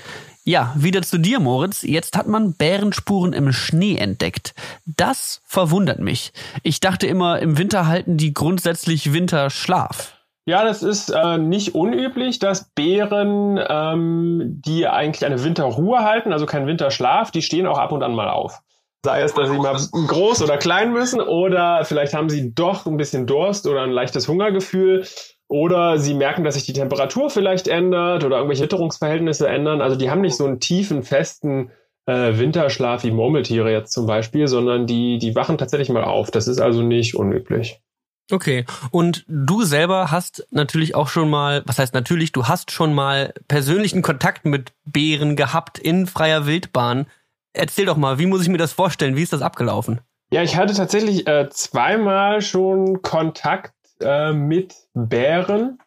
Ja, 0.46 0.74
wieder 0.76 1.04
zu 1.04 1.20
dir, 1.20 1.40
Moritz. 1.40 1.84
Jetzt 1.84 2.18
hat 2.18 2.28
man 2.28 2.54
Bärenspuren 2.54 3.34
im 3.34 3.52
Schnee 3.52 3.98
entdeckt. 3.98 4.56
Das 4.88 5.42
verwundert 5.46 6.00
mich. 6.00 6.34
Ich 6.64 6.80
dachte 6.80 7.06
immer, 7.06 7.38
im 7.38 7.60
Winter 7.60 7.86
halten 7.86 8.18
die 8.18 8.34
grundsätzlich 8.34 9.14
Winterschlaf. 9.14 10.16
Ja, 10.50 10.64
das 10.64 10.82
ist 10.82 11.12
äh, 11.12 11.38
nicht 11.38 11.76
unüblich, 11.76 12.40
dass 12.40 12.72
Bären, 12.74 13.64
ähm, 13.70 14.60
die 14.66 14.88
eigentlich 14.88 15.24
eine 15.24 15.44
Winterruhe 15.44 16.00
halten, 16.00 16.34
also 16.34 16.48
keinen 16.48 16.66
Winterschlaf, 16.66 17.30
die 17.30 17.44
stehen 17.44 17.68
auch 17.68 17.78
ab 17.78 17.92
und 17.92 18.02
an 18.02 18.16
mal 18.16 18.30
auf. 18.30 18.58
Sei 19.06 19.22
es, 19.22 19.36
dass 19.36 19.48
sie 19.48 19.60
mal 19.60 19.78
groß 20.08 20.42
oder 20.42 20.58
klein 20.58 20.92
müssen 20.92 21.22
oder 21.22 21.86
vielleicht 21.86 22.16
haben 22.16 22.30
sie 22.30 22.52
doch 22.56 22.88
ein 22.88 22.98
bisschen 22.98 23.28
Durst 23.28 23.68
oder 23.68 23.84
ein 23.84 23.92
leichtes 23.92 24.28
Hungergefühl 24.28 25.06
oder 25.48 26.00
sie 26.00 26.16
merken, 26.16 26.44
dass 26.44 26.56
sich 26.56 26.66
die 26.66 26.74
Temperatur 26.74 27.30
vielleicht 27.30 27.68
ändert 27.68 28.24
oder 28.24 28.38
irgendwelche 28.38 28.64
Witterungsverhältnisse 28.64 29.48
ändern. 29.48 29.82
Also 29.82 29.98
die 29.98 30.10
haben 30.10 30.22
nicht 30.22 30.36
so 30.36 30.48
einen 30.48 30.60
tiefen, 30.60 31.04
festen 31.04 31.70
äh, 32.08 32.40
Winterschlaf 32.40 33.04
wie 33.04 33.12
Murmeltiere 33.12 33.72
jetzt 33.72 33.94
zum 33.94 34.08
Beispiel, 34.08 34.48
sondern 34.48 34.88
die, 34.88 35.20
die 35.20 35.36
wachen 35.36 35.60
tatsächlich 35.60 35.90
mal 35.90 36.06
auf. 36.06 36.32
Das 36.32 36.48
ist 36.48 36.60
also 36.60 36.82
nicht 36.82 37.14
unüblich. 37.14 37.84
Okay. 38.32 38.66
Und 38.92 39.26
du 39.28 39.64
selber 39.64 40.12
hast 40.12 40.46
natürlich 40.52 40.96
auch 40.96 41.08
schon 41.08 41.30
mal, 41.30 41.64
was 41.66 41.80
heißt 41.80 41.94
natürlich, 41.94 42.32
du 42.32 42.48
hast 42.48 42.72
schon 42.72 42.94
mal 42.94 43.34
persönlichen 43.48 44.02
Kontakt 44.02 44.46
mit 44.46 44.74
Bären 44.86 45.36
gehabt 45.36 45.80
in 45.80 46.06
freier 46.06 46.46
Wildbahn. 46.46 47.08
Erzähl 47.54 47.86
doch 47.86 47.98
mal, 47.98 48.20
wie 48.20 48.28
muss 48.28 48.44
ich 48.44 48.50
mir 48.50 48.58
das 48.58 48.74
vorstellen? 48.74 49.16
Wie 49.16 49.24
ist 49.24 49.34
das 49.34 49.42
abgelaufen? 49.42 50.02
Ja, 50.32 50.44
ich 50.44 50.56
hatte 50.56 50.76
tatsächlich 50.76 51.28
äh, 51.28 51.50
zweimal 51.50 52.42
schon 52.42 53.02
Kontakt 53.02 53.74
äh, 54.00 54.32
mit 54.32 54.76
Bären. 54.94 55.80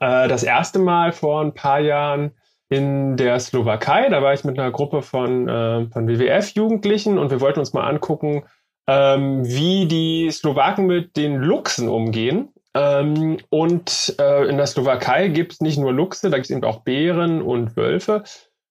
Äh, 0.00 0.28
das 0.28 0.42
erste 0.42 0.78
Mal 0.78 1.12
vor 1.12 1.42
ein 1.42 1.52
paar 1.52 1.80
Jahren 1.80 2.32
in 2.70 3.18
der 3.18 3.38
Slowakei. 3.38 4.08
Da 4.08 4.22
war 4.22 4.32
ich 4.32 4.44
mit 4.44 4.58
einer 4.58 4.70
Gruppe 4.70 5.02
von, 5.02 5.46
äh, 5.48 5.86
von 5.90 6.08
WWF-Jugendlichen 6.08 7.18
und 7.18 7.30
wir 7.30 7.42
wollten 7.42 7.60
uns 7.60 7.74
mal 7.74 7.86
angucken, 7.86 8.44
ähm, 8.90 9.46
wie 9.46 9.86
die 9.86 10.28
Slowaken 10.32 10.86
mit 10.86 11.16
den 11.16 11.36
Luchsen 11.36 11.88
umgehen. 11.88 12.48
Ähm, 12.74 13.38
und 13.48 14.16
äh, 14.18 14.48
in 14.48 14.56
der 14.56 14.66
Slowakei 14.66 15.28
gibt 15.28 15.52
es 15.52 15.60
nicht 15.60 15.78
nur 15.78 15.92
Luchse, 15.92 16.28
da 16.28 16.36
gibt 16.36 16.46
es 16.46 16.50
eben 16.50 16.64
auch 16.64 16.80
Bären 16.80 17.40
und 17.40 17.76
Wölfe. 17.76 18.14
Und 18.16 18.24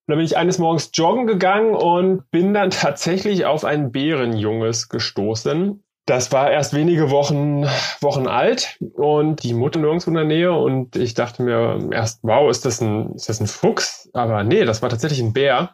da 0.08 0.16
bin 0.16 0.24
ich 0.24 0.36
eines 0.36 0.58
Morgens 0.58 0.90
joggen 0.92 1.26
gegangen 1.26 1.74
und 1.74 2.30
bin 2.30 2.52
dann 2.52 2.68
tatsächlich 2.70 3.46
auf 3.46 3.64
ein 3.64 3.92
Bärenjunges 3.92 4.90
gestoßen. 4.90 5.82
Das 6.04 6.32
war 6.32 6.50
erst 6.50 6.74
wenige 6.74 7.10
Wochen, 7.10 7.64
Wochen 8.02 8.26
alt 8.26 8.78
und 8.94 9.42
die 9.42 9.54
Mutter 9.54 9.78
nirgendwo 9.78 10.10
in 10.10 10.16
der 10.16 10.24
Nähe 10.24 10.52
und 10.52 10.96
ich 10.96 11.14
dachte 11.14 11.42
mir 11.42 11.88
erst, 11.92 12.20
wow, 12.22 12.50
ist 12.50 12.66
das 12.66 12.82
ein, 12.82 13.14
ist 13.14 13.30
das 13.30 13.40
ein 13.40 13.46
Fuchs? 13.46 14.10
Aber 14.12 14.44
nee, 14.44 14.64
das 14.64 14.82
war 14.82 14.90
tatsächlich 14.90 15.20
ein 15.20 15.32
Bär. 15.32 15.70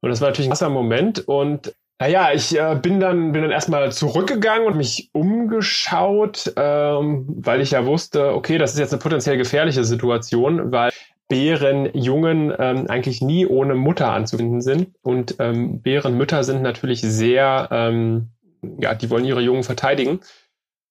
Und 0.00 0.10
das 0.10 0.20
war 0.20 0.28
natürlich 0.28 0.48
ein 0.48 0.52
krasser 0.52 0.68
Moment 0.68 1.28
und 1.28 1.74
naja, 2.00 2.32
ich 2.34 2.58
äh, 2.58 2.78
bin 2.80 2.98
dann 2.98 3.32
bin 3.32 3.42
dann 3.42 3.50
erstmal 3.52 3.92
zurückgegangen 3.92 4.66
und 4.66 4.76
mich 4.76 5.10
umgeschaut, 5.12 6.52
ähm, 6.56 7.24
weil 7.28 7.60
ich 7.60 7.70
ja 7.70 7.86
wusste, 7.86 8.34
okay, 8.34 8.58
das 8.58 8.72
ist 8.72 8.80
jetzt 8.80 8.92
eine 8.92 9.00
potenziell 9.00 9.36
gefährliche 9.36 9.84
Situation, 9.84 10.72
weil 10.72 10.90
Bärenjungen 11.28 12.52
ähm, 12.58 12.86
eigentlich 12.88 13.22
nie 13.22 13.46
ohne 13.46 13.74
Mutter 13.74 14.10
anzufinden 14.10 14.60
sind 14.60 14.94
und 15.02 15.36
ähm, 15.38 15.80
Bärenmütter 15.82 16.44
sind 16.44 16.62
natürlich 16.62 17.00
sehr, 17.00 17.68
ähm, 17.70 18.30
ja, 18.78 18.94
die 18.94 19.08
wollen 19.08 19.24
ihre 19.24 19.40
Jungen 19.40 19.62
verteidigen. 19.62 20.20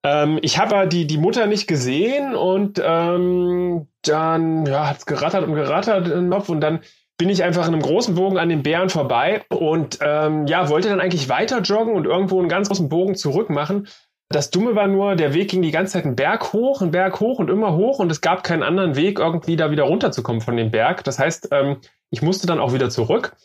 Ähm, 0.03 0.39
ich 0.41 0.57
habe 0.57 0.87
die 0.87 1.05
die 1.05 1.17
Mutter 1.17 1.47
nicht 1.47 1.67
gesehen 1.67 2.33
und 2.33 2.81
ähm, 2.83 3.87
dann 4.03 4.65
ja 4.65 4.89
hat's 4.89 5.05
gerattert 5.05 5.45
und 5.47 5.55
gerattert 5.55 6.07
im 6.07 6.29
Kopf 6.29 6.49
und 6.49 6.61
dann 6.61 6.79
bin 7.17 7.29
ich 7.29 7.43
einfach 7.43 7.67
in 7.67 7.73
einem 7.73 7.81
großen 7.81 8.15
Bogen 8.15 8.37
an 8.37 8.49
den 8.49 8.63
Bären 8.63 8.89
vorbei 8.89 9.43
und 9.49 9.99
ähm, 10.01 10.47
ja, 10.47 10.69
wollte 10.69 10.89
dann 10.89 10.99
eigentlich 10.99 11.29
weiter 11.29 11.61
joggen 11.61 11.95
und 11.95 12.05
irgendwo 12.05 12.39
einen 12.39 12.49
ganz 12.49 12.67
großen 12.67 12.89
Bogen 12.89 13.15
zurück 13.15 13.49
machen. 13.49 13.87
Das 14.29 14.49
Dumme 14.49 14.75
war 14.75 14.87
nur, 14.87 15.15
der 15.15 15.33
Weg 15.33 15.51
ging 15.51 15.61
die 15.61 15.71
ganze 15.71 15.93
Zeit 15.93 16.05
einen 16.05 16.15
Berg 16.15 16.53
hoch, 16.53 16.81
einen 16.81 16.91
Berg 16.91 17.19
hoch 17.19 17.37
und 17.37 17.51
immer 17.51 17.75
hoch 17.75 17.99
und 17.99 18.11
es 18.11 18.21
gab 18.21 18.43
keinen 18.43 18.63
anderen 18.63 18.95
Weg, 18.95 19.19
irgendwie 19.19 19.55
da 19.55 19.69
wieder 19.69 19.83
runterzukommen 19.83 20.41
von 20.41 20.57
dem 20.57 20.71
Berg. 20.71 21.03
Das 21.03 21.19
heißt, 21.19 21.49
ähm, 21.51 21.77
ich 22.09 22.21
musste 22.21 22.47
dann 22.47 22.59
auch 22.59 22.73
wieder 22.73 22.89
zurück. 22.89 23.35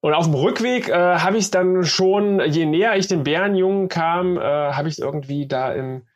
Und 0.00 0.14
auf 0.14 0.26
dem 0.26 0.34
Rückweg 0.34 0.88
äh, 0.88 0.92
habe 0.92 1.36
ich 1.36 1.44
es 1.44 1.50
dann 1.50 1.84
schon, 1.84 2.40
je 2.40 2.64
näher 2.64 2.96
ich 2.96 3.08
den 3.08 3.24
Bärenjungen 3.24 3.88
kam, 3.88 4.36
äh, 4.36 4.40
habe 4.40 4.88
ich 4.88 4.94
es 4.94 4.98
irgendwie 5.00 5.48
da 5.48 5.72
im, 5.72 6.06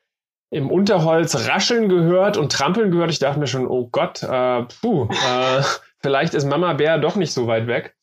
im 0.50 0.70
Unterholz 0.70 1.48
rascheln 1.48 1.88
gehört 1.88 2.36
und 2.36 2.52
trampeln 2.52 2.92
gehört. 2.92 3.10
Ich 3.10 3.18
dachte 3.18 3.40
mir 3.40 3.48
schon, 3.48 3.66
oh 3.66 3.88
Gott, 3.90 4.22
äh, 4.22 4.62
puh, 4.80 5.08
äh, 5.10 5.62
vielleicht 6.02 6.34
ist 6.34 6.44
Mama 6.44 6.72
Bär 6.74 6.98
doch 6.98 7.16
nicht 7.16 7.32
so 7.32 7.46
weit 7.46 7.66
weg. 7.66 7.94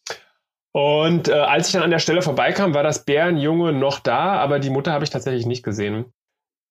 Und 0.72 1.28
äh, 1.28 1.34
als 1.34 1.68
ich 1.68 1.74
dann 1.74 1.84
an 1.84 1.90
der 1.90 2.00
Stelle 2.00 2.22
vorbeikam, 2.22 2.74
war 2.74 2.84
das 2.84 3.04
Bärenjunge 3.04 3.74
noch 3.74 4.00
da, 4.00 4.34
aber 4.34 4.60
die 4.60 4.70
Mutter 4.70 4.92
habe 4.92 5.04
ich 5.04 5.10
tatsächlich 5.10 5.46
nicht 5.46 5.64
gesehen. 5.64 6.14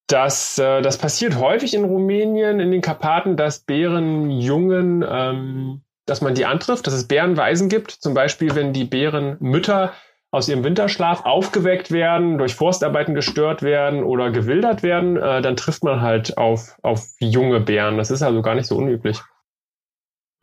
Das, 0.07 0.59
äh, 0.59 0.83
das 0.83 0.99
passiert 0.99 1.39
häufig 1.41 1.75
in 1.75 1.85
Rumänien, 1.85 2.61
in 2.61 2.71
den 2.71 2.83
Karpaten, 2.83 3.37
dass 3.37 3.61
Bärenjungen, 3.61 5.05
ähm, 5.09 5.83
dass 6.07 6.21
man 6.21 6.35
die 6.37 6.47
antrifft, 6.47 6.87
dass 6.87 6.95
es 6.95 7.09
Bärenweisen 7.09 7.69
gibt. 7.69 7.91
Zum 7.91 8.15
Beispiel, 8.15 8.55
wenn 8.55 8.73
die 8.73 8.85
Bärenmütter 8.85 9.93
aus 10.31 10.49
ihrem 10.49 10.63
Winterschlaf 10.63 11.25
aufgeweckt 11.25 11.91
werden, 11.91 12.39
durch 12.39 12.55
Forstarbeiten 12.55 13.15
gestört 13.15 13.63
werden 13.63 14.05
oder 14.05 14.31
gewildert 14.31 14.85
werden, 14.85 15.17
äh, 15.17 15.43
dann 15.43 15.57
trifft 15.57 15.83
man 15.83 16.03
halt 16.03 16.39
auf, 16.39 16.77
auf 16.83 17.09
junge 17.19 17.59
Bären. 17.59 17.97
Das 17.97 18.13
ist 18.13 18.23
also 18.23 18.43
gar 18.43 18.55
nicht 18.55 18.67
so 18.67 18.77
unüblich. 18.77 19.21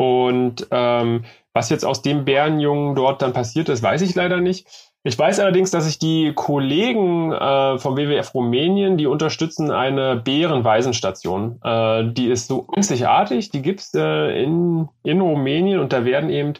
Und 0.03 0.67
ähm, 0.71 1.25
was 1.53 1.69
jetzt 1.69 1.85
aus 1.85 2.01
dem 2.01 2.25
Bärenjungen 2.25 2.95
dort 2.95 3.21
dann 3.21 3.33
passiert 3.33 3.69
ist, 3.69 3.83
weiß 3.83 4.01
ich 4.01 4.15
leider 4.15 4.41
nicht. 4.41 4.67
Ich 5.05 5.19
weiß 5.19 5.41
allerdings, 5.41 5.69
dass 5.69 5.83
sich 5.85 5.99
die 5.99 6.31
Kollegen 6.33 7.33
äh, 7.33 7.77
vom 7.77 7.97
WWF 7.97 8.33
Rumänien, 8.33 8.97
die 8.97 9.05
unterstützen 9.05 9.69
eine 9.69 10.15
Bärenwaisenstation. 10.15 11.59
Äh, 11.61 12.05
die 12.13 12.27
ist 12.27 12.47
so 12.47 12.67
einzigartig, 12.73 13.49
die 13.49 13.61
gibt's 13.61 13.93
äh, 13.93 14.41
in, 14.41 14.87
in 15.03 15.19
Rumänien 15.19 15.79
und 15.79 15.91
da 15.91 16.05
werden 16.05 16.29
eben 16.29 16.53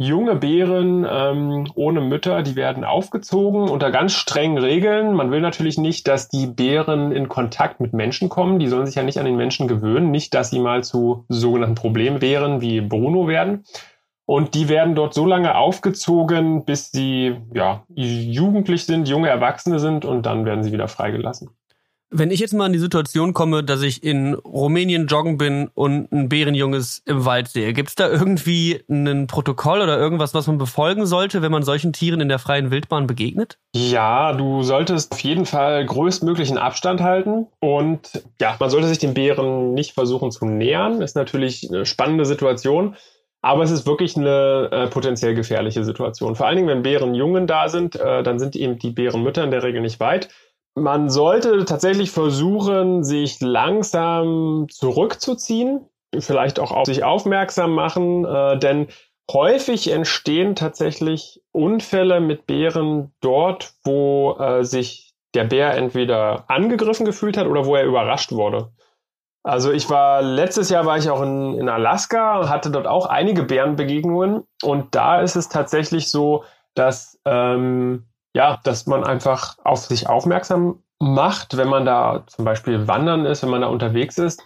junge 0.00 0.34
Bären 0.34 1.06
ähm, 1.08 1.70
ohne 1.74 2.00
Mütter, 2.00 2.42
die 2.42 2.56
werden 2.56 2.84
aufgezogen 2.84 3.68
unter 3.68 3.90
ganz 3.90 4.14
strengen 4.14 4.56
Regeln. 4.56 5.12
Man 5.12 5.30
will 5.30 5.42
natürlich 5.42 5.76
nicht, 5.76 6.08
dass 6.08 6.28
die 6.28 6.46
Bären 6.46 7.12
in 7.12 7.28
Kontakt 7.28 7.80
mit 7.80 7.92
Menschen 7.92 8.30
kommen. 8.30 8.58
Die 8.58 8.68
sollen 8.68 8.86
sich 8.86 8.94
ja 8.94 9.02
nicht 9.02 9.18
an 9.18 9.26
den 9.26 9.36
Menschen 9.36 9.68
gewöhnen. 9.68 10.10
Nicht, 10.10 10.32
dass 10.32 10.48
sie 10.48 10.58
mal 10.58 10.82
zu 10.82 11.26
sogenannten 11.28 11.74
Problembären 11.74 12.62
wie 12.62 12.80
Bruno 12.80 13.28
werden. 13.28 13.64
Und 14.24 14.54
die 14.54 14.70
werden 14.70 14.94
dort 14.94 15.12
so 15.12 15.26
lange 15.26 15.54
aufgezogen, 15.54 16.64
bis 16.64 16.90
sie 16.90 17.36
ja, 17.52 17.84
jugendlich 17.94 18.86
sind, 18.86 19.06
junge 19.06 19.28
Erwachsene 19.28 19.80
sind 19.80 20.06
und 20.06 20.24
dann 20.24 20.46
werden 20.46 20.64
sie 20.64 20.72
wieder 20.72 20.88
freigelassen. 20.88 21.50
Wenn 22.12 22.32
ich 22.32 22.40
jetzt 22.40 22.54
mal 22.54 22.66
in 22.66 22.72
die 22.72 22.78
Situation 22.80 23.34
komme, 23.34 23.62
dass 23.62 23.82
ich 23.82 24.02
in 24.02 24.34
Rumänien 24.34 25.06
joggen 25.06 25.38
bin 25.38 25.70
und 25.74 26.10
ein 26.10 26.28
Bärenjunges 26.28 27.02
im 27.06 27.24
Wald 27.24 27.46
sehe, 27.48 27.72
gibt 27.72 27.90
es 27.90 27.94
da 27.94 28.08
irgendwie 28.10 28.82
ein 28.90 29.28
Protokoll 29.28 29.80
oder 29.80 29.96
irgendwas, 29.96 30.34
was 30.34 30.48
man 30.48 30.58
befolgen 30.58 31.06
sollte, 31.06 31.40
wenn 31.40 31.52
man 31.52 31.62
solchen 31.62 31.92
Tieren 31.92 32.20
in 32.20 32.28
der 32.28 32.40
freien 32.40 32.72
Wildbahn 32.72 33.06
begegnet? 33.06 33.58
Ja, 33.76 34.32
du 34.32 34.64
solltest 34.64 35.12
auf 35.12 35.20
jeden 35.20 35.46
Fall 35.46 35.86
größtmöglichen 35.86 36.58
Abstand 36.58 37.00
halten 37.00 37.46
und 37.60 38.24
ja, 38.40 38.56
man 38.58 38.70
sollte 38.70 38.88
sich 38.88 38.98
den 38.98 39.14
Bären 39.14 39.74
nicht 39.74 39.92
versuchen 39.92 40.32
zu 40.32 40.46
nähern. 40.46 41.02
Ist 41.02 41.14
natürlich 41.14 41.68
eine 41.70 41.86
spannende 41.86 42.24
Situation. 42.24 42.96
Aber 43.42 43.62
es 43.62 43.70
ist 43.70 43.86
wirklich 43.86 44.16
eine 44.16 44.68
äh, 44.70 44.86
potenziell 44.88 45.34
gefährliche 45.34 45.82
Situation. 45.82 46.36
Vor 46.36 46.46
allen 46.46 46.56
Dingen, 46.56 46.68
wenn 46.68 46.82
Bärenjungen 46.82 47.46
da 47.46 47.68
sind, 47.68 47.96
äh, 47.96 48.22
dann 48.22 48.38
sind 48.38 48.54
eben 48.54 48.78
die 48.78 48.90
Bärenmütter 48.90 49.42
in 49.42 49.50
der 49.50 49.62
Regel 49.62 49.80
nicht 49.80 49.98
weit. 49.98 50.28
Man 50.74 51.10
sollte 51.10 51.64
tatsächlich 51.64 52.10
versuchen, 52.10 53.02
sich 53.02 53.40
langsam 53.40 54.66
zurückzuziehen, 54.70 55.86
vielleicht 56.18 56.60
auch 56.60 56.70
auf 56.70 56.86
sich 56.86 57.04
aufmerksam 57.04 57.72
machen, 57.74 58.24
äh, 58.24 58.58
denn 58.58 58.88
häufig 59.30 59.90
entstehen 59.90 60.54
tatsächlich 60.54 61.42
Unfälle 61.52 62.20
mit 62.20 62.46
Bären 62.46 63.12
dort, 63.20 63.74
wo 63.84 64.36
äh, 64.38 64.64
sich 64.64 65.14
der 65.34 65.44
Bär 65.44 65.74
entweder 65.74 66.44
angegriffen 66.48 67.06
gefühlt 67.06 67.36
hat 67.36 67.46
oder 67.46 67.64
wo 67.64 67.76
er 67.76 67.84
überrascht 67.84 68.32
wurde. 68.32 68.72
Also 69.42 69.72
ich 69.72 69.88
war, 69.88 70.20
letztes 70.20 70.68
Jahr 70.68 70.84
war 70.84 70.98
ich 70.98 71.08
auch 71.08 71.22
in, 71.22 71.54
in 71.54 71.68
Alaska, 71.68 72.48
hatte 72.48 72.70
dort 72.70 72.86
auch 72.86 73.06
einige 73.06 73.42
Bärenbegegnungen 73.42 74.42
und 74.62 74.94
da 74.94 75.20
ist 75.20 75.36
es 75.36 75.48
tatsächlich 75.48 76.10
so, 76.10 76.44
dass, 76.74 77.18
ähm, 77.24 78.09
ja, 78.34 78.58
dass 78.64 78.86
man 78.86 79.04
einfach 79.04 79.56
auf 79.64 79.80
sich 79.80 80.08
aufmerksam 80.08 80.82
macht, 81.02 81.56
wenn 81.56 81.68
man 81.68 81.86
da 81.86 82.24
zum 82.26 82.44
Beispiel 82.44 82.86
wandern 82.86 83.24
ist, 83.24 83.42
wenn 83.42 83.48
man 83.48 83.62
da 83.62 83.68
unterwegs 83.68 84.18
ist. 84.18 84.42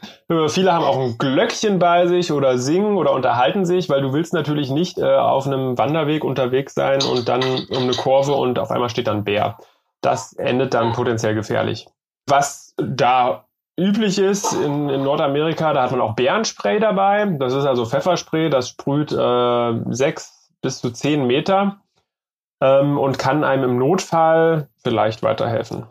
Viele 0.48 0.72
haben 0.72 0.84
auch 0.84 1.00
ein 1.00 1.18
Glöckchen 1.18 1.80
bei 1.80 2.06
sich 2.06 2.30
oder 2.30 2.58
singen 2.58 2.96
oder 2.96 3.12
unterhalten 3.12 3.66
sich, 3.66 3.88
weil 3.90 4.02
du 4.02 4.12
willst 4.12 4.32
natürlich 4.32 4.70
nicht 4.70 4.98
äh, 4.98 5.16
auf 5.16 5.46
einem 5.46 5.76
Wanderweg 5.76 6.22
unterwegs 6.22 6.74
sein 6.74 7.02
und 7.02 7.28
dann 7.28 7.42
um 7.42 7.82
eine 7.82 7.94
Kurve 7.94 8.34
und 8.34 8.60
auf 8.60 8.70
einmal 8.70 8.88
steht 8.88 9.08
dann 9.08 9.24
Bär. 9.24 9.58
Das 10.00 10.32
endet 10.34 10.74
dann 10.74 10.92
potenziell 10.92 11.34
gefährlich. 11.34 11.88
Was 12.28 12.74
da 12.76 13.46
üblich 13.76 14.18
ist 14.18 14.52
in, 14.52 14.88
in 14.88 15.02
Nordamerika, 15.02 15.72
da 15.72 15.82
hat 15.82 15.90
man 15.90 16.00
auch 16.00 16.14
Bärenspray 16.14 16.78
dabei. 16.78 17.26
Das 17.40 17.52
ist 17.52 17.64
also 17.64 17.84
Pfefferspray, 17.84 18.48
das 18.48 18.68
sprüht 18.68 19.10
äh, 19.10 19.72
sechs 19.90 20.52
bis 20.62 20.80
zu 20.80 20.92
zehn 20.92 21.26
Meter 21.26 21.80
ähm, 22.60 22.98
und 22.98 23.18
kann 23.18 23.44
einem 23.44 23.64
im 23.64 23.78
Notfall 23.78 24.68
vielleicht 24.82 25.22
weiterhelfen. 25.22 25.86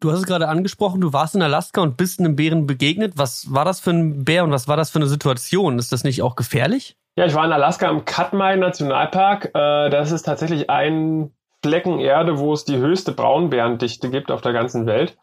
Du 0.00 0.10
hast 0.10 0.18
es 0.18 0.26
gerade 0.26 0.48
angesprochen, 0.48 1.00
du 1.00 1.12
warst 1.12 1.36
in 1.36 1.42
Alaska 1.42 1.80
und 1.80 1.96
bist 1.96 2.18
einem 2.18 2.34
Bären 2.34 2.66
begegnet. 2.66 3.12
Was 3.16 3.54
war 3.54 3.64
das 3.64 3.78
für 3.78 3.90
ein 3.90 4.24
Bär 4.24 4.42
und 4.42 4.50
was 4.50 4.66
war 4.66 4.76
das 4.76 4.90
für 4.90 4.98
eine 4.98 5.06
Situation? 5.06 5.78
Ist 5.78 5.92
das 5.92 6.02
nicht 6.02 6.22
auch 6.22 6.34
gefährlich? 6.34 6.96
Ja, 7.14 7.26
ich 7.26 7.34
war 7.34 7.44
in 7.44 7.52
Alaska 7.52 7.88
im 7.88 8.04
Katmai 8.04 8.56
Nationalpark. 8.56 9.54
Äh, 9.54 9.90
das 9.90 10.10
ist 10.10 10.24
tatsächlich 10.24 10.70
ein 10.70 11.30
Flecken 11.62 12.00
Erde, 12.00 12.38
wo 12.38 12.52
es 12.52 12.64
die 12.64 12.78
höchste 12.78 13.12
Braunbärendichte 13.12 14.10
gibt 14.10 14.32
auf 14.32 14.40
der 14.40 14.52
ganzen 14.52 14.86
Welt. 14.86 15.16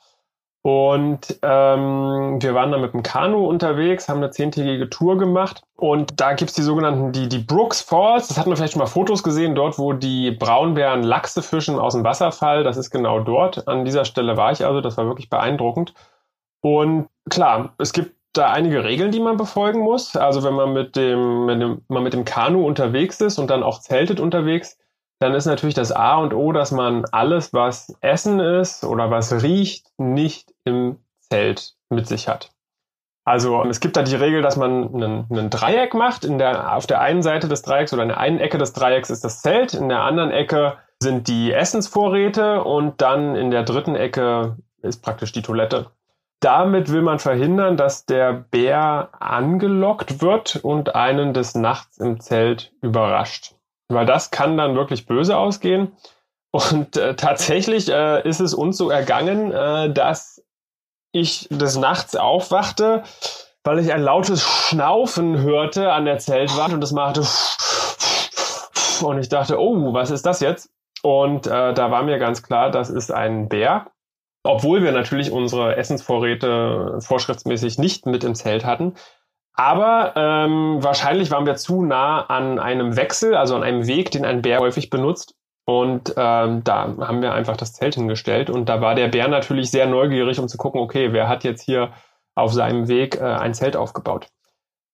Und 0.62 1.40
ähm, 1.42 2.42
wir 2.42 2.54
waren 2.54 2.72
dann 2.72 2.82
mit 2.82 2.94
dem 2.94 3.02
Kanu 3.02 3.48
unterwegs, 3.48 4.10
haben 4.10 4.18
eine 4.18 4.32
zehntägige 4.32 4.90
Tour 4.90 5.18
gemacht. 5.18 5.62
Und 5.78 6.20
da 6.20 6.34
gibt's 6.34 6.54
die 6.54 6.64
sogenannten, 6.64 7.14
die, 7.14 7.30
die 7.30 7.40
Brooks 7.40 7.82
Falls. 7.82 8.28
Das 8.28 8.38
hat 8.38 8.46
man 8.46 8.58
vielleicht 8.58 8.74
schon 8.74 8.82
mal 8.82 8.88
Fotos 8.88 9.24
gesehen, 9.24 9.56
dort, 9.56 9.80
wo 9.80 9.94
die 9.94 10.32
Braunbären 10.32 11.04
Lachse 11.04 11.42
fischen 11.42 11.80
aus 11.80 11.94
dem 11.94 12.04
Wasserfall. 12.04 12.64
Das 12.64 12.76
ist 12.76 12.92
genau 12.92 13.22
dort. 13.22 13.70
An 13.70 13.86
dieser 13.86 14.04
Stelle 14.04 14.36
war 14.36 14.52
ich 14.52 14.66
also. 14.66 14.82
Das 14.82 14.98
war 14.98 15.06
wirklich 15.06 15.30
beeindruckend. 15.30 15.94
Und 16.62 17.08
klar, 17.30 17.74
es 17.78 17.94
gibt 17.94 18.16
da 18.34 18.52
einige 18.52 18.84
Regeln, 18.84 19.12
die 19.12 19.22
man 19.22 19.38
befolgen 19.38 19.80
muss. 19.80 20.18
Also 20.18 20.44
wenn 20.44 20.56
man 20.56 20.74
mit 20.74 20.98
dem, 20.98 21.48
wenn 21.48 21.82
man 21.88 22.04
mit 22.04 22.14
dem 22.14 22.26
Kanu 22.26 22.66
unterwegs 22.66 23.22
ist 23.22 23.40
und 23.40 23.50
dann 23.50 23.64
auch 23.64 23.80
zeltet 23.80 24.20
unterwegs, 24.20 24.78
dann 25.20 25.34
ist 25.34 25.46
natürlich 25.46 25.76
das 25.76 25.92
A 25.92 26.18
und 26.18 26.34
O, 26.34 26.52
dass 26.52 26.72
man 26.72 27.06
alles, 27.12 27.54
was 27.54 27.96
Essen 28.02 28.40
ist 28.40 28.84
oder 28.84 29.12
was 29.12 29.44
riecht, 29.44 29.88
nicht 29.98 30.54
im 30.64 30.98
Zelt 31.20 31.76
mit 31.90 32.08
sich 32.08 32.28
hat. 32.28 32.52
Also 33.26 33.64
es 33.66 33.80
gibt 33.80 33.96
da 33.96 34.02
die 34.02 34.16
Regel, 34.16 34.42
dass 34.42 34.58
man 34.58 34.94
einen, 34.94 35.28
einen 35.30 35.50
Dreieck 35.50 35.94
macht. 35.94 36.26
In 36.26 36.40
der, 36.40 36.76
auf 36.76 36.88
der 36.88 37.02
einen 37.02 37.22
Seite 37.22 37.48
des 37.48 37.62
Dreiecks 37.62 37.94
oder 37.94 38.02
in 38.04 38.10
der 38.10 38.20
einen 38.20 38.40
Ecke 38.40 38.58
des 38.58 38.74
Dreiecks 38.74 39.10
ist 39.10 39.24
das 39.24 39.42
Zelt, 39.42 39.74
in 39.74 39.90
der 39.90 40.02
anderen 40.02 40.32
Ecke 40.32 40.78
sind 41.02 41.28
die 41.28 41.54
Essensvorräte 41.54 42.64
und 42.64 43.02
dann 43.02 43.36
in 43.36 43.52
der 43.52 43.64
dritten 43.64 43.96
Ecke 43.96 44.58
ist 44.82 45.04
praktisch 45.04 45.32
die 45.32 45.42
Toilette. 45.42 45.92
Damit 46.40 46.92
will 46.92 47.02
man 47.02 47.20
verhindern, 47.20 47.76
dass 47.76 48.06
der 48.06 48.34
Bär 48.34 49.10
angelockt 49.20 50.22
wird 50.22 50.56
und 50.56 50.96
einen 50.96 51.34
des 51.34 51.54
Nachts 51.54 51.98
im 51.98 52.20
Zelt 52.22 52.74
überrascht. 52.82 53.56
Weil 53.90 54.06
das 54.06 54.32
kann 54.32 54.58
dann 54.58 54.76
wirklich 54.76 55.06
böse 55.06 55.38
ausgehen. 55.38 55.92
Und 56.52 56.98
äh, 56.98 57.16
tatsächlich 57.16 57.90
äh, 57.90 58.28
ist 58.28 58.40
es 58.40 58.54
uns 58.54 58.78
so 58.78 58.90
ergangen, 58.90 59.52
äh, 59.52 59.92
dass 59.92 60.44
ich 61.12 61.48
des 61.50 61.78
Nachts 61.78 62.16
aufwachte, 62.16 63.04
weil 63.64 63.80
ich 63.80 63.92
ein 63.92 64.02
lautes 64.02 64.42
Schnaufen 64.44 65.42
hörte 65.42 65.92
an 65.92 66.06
der 66.06 66.20
Zeltwand 66.20 66.74
und 66.74 66.82
das 66.82 66.92
machte 66.92 67.24
und 69.04 69.20
ich 69.20 69.30
dachte, 69.30 69.60
oh, 69.60 69.94
was 69.94 70.12
ist 70.12 70.26
das 70.26 70.40
jetzt? 70.40 70.70
Und 71.02 71.48
äh, 71.48 71.74
da 71.74 71.92
war 71.92 72.04
mir 72.04 72.20
ganz 72.20 72.44
klar, 72.44 72.72
das 72.72 72.90
ist 72.90 73.12
ein 73.12 73.48
Bär. 73.48 73.88
Obwohl 74.44 74.84
wir 74.84 74.92
natürlich 74.92 75.32
unsere 75.32 75.76
Essensvorräte 75.76 76.98
vorschriftsmäßig 77.00 77.78
nicht 77.78 78.06
mit 78.06 78.24
im 78.24 78.36
Zelt 78.36 78.66
hatten. 78.66 78.96
Aber 79.60 80.14
ähm, 80.16 80.82
wahrscheinlich 80.82 81.32
waren 81.32 81.46
wir 81.46 81.58
zu 81.58 81.82
nah 81.82 82.22
an 82.28 82.60
einem 82.60 82.96
Wechsel, 82.96 83.36
also 83.36 83.58
an 83.58 83.64
einem 83.64 83.88
Weg, 83.88 84.10
den 84.10 84.24
ein 84.24 84.42
Bär 84.42 84.60
häufig 84.60 84.90
benutzt. 84.90 85.36
Und 85.66 86.14
ähm, 86.16 86.64
da 86.64 86.96
haben 87.02 87.22
wir 87.22 87.34
einfach 87.34 87.58
das 87.58 87.74
Zelt 87.74 87.96
hingestellt. 87.96 88.50
Und 88.50 88.70
da 88.70 88.80
war 88.80 88.96
der 88.96 89.10
Bär 89.10 89.28
natürlich 89.28 89.70
sehr 89.70 89.86
neugierig, 89.86 90.40
um 90.40 90.48
zu 90.48 90.56
gucken, 90.56 90.80
okay, 90.80 91.12
wer 91.12 91.28
hat 91.28 91.44
jetzt 91.44 91.62
hier 91.62 91.92
auf 92.36 92.54
seinem 92.54 92.88
Weg 92.88 93.20
äh, 93.20 93.26
ein 93.26 93.54
Zelt 93.54 93.76
aufgebaut. 93.76 94.28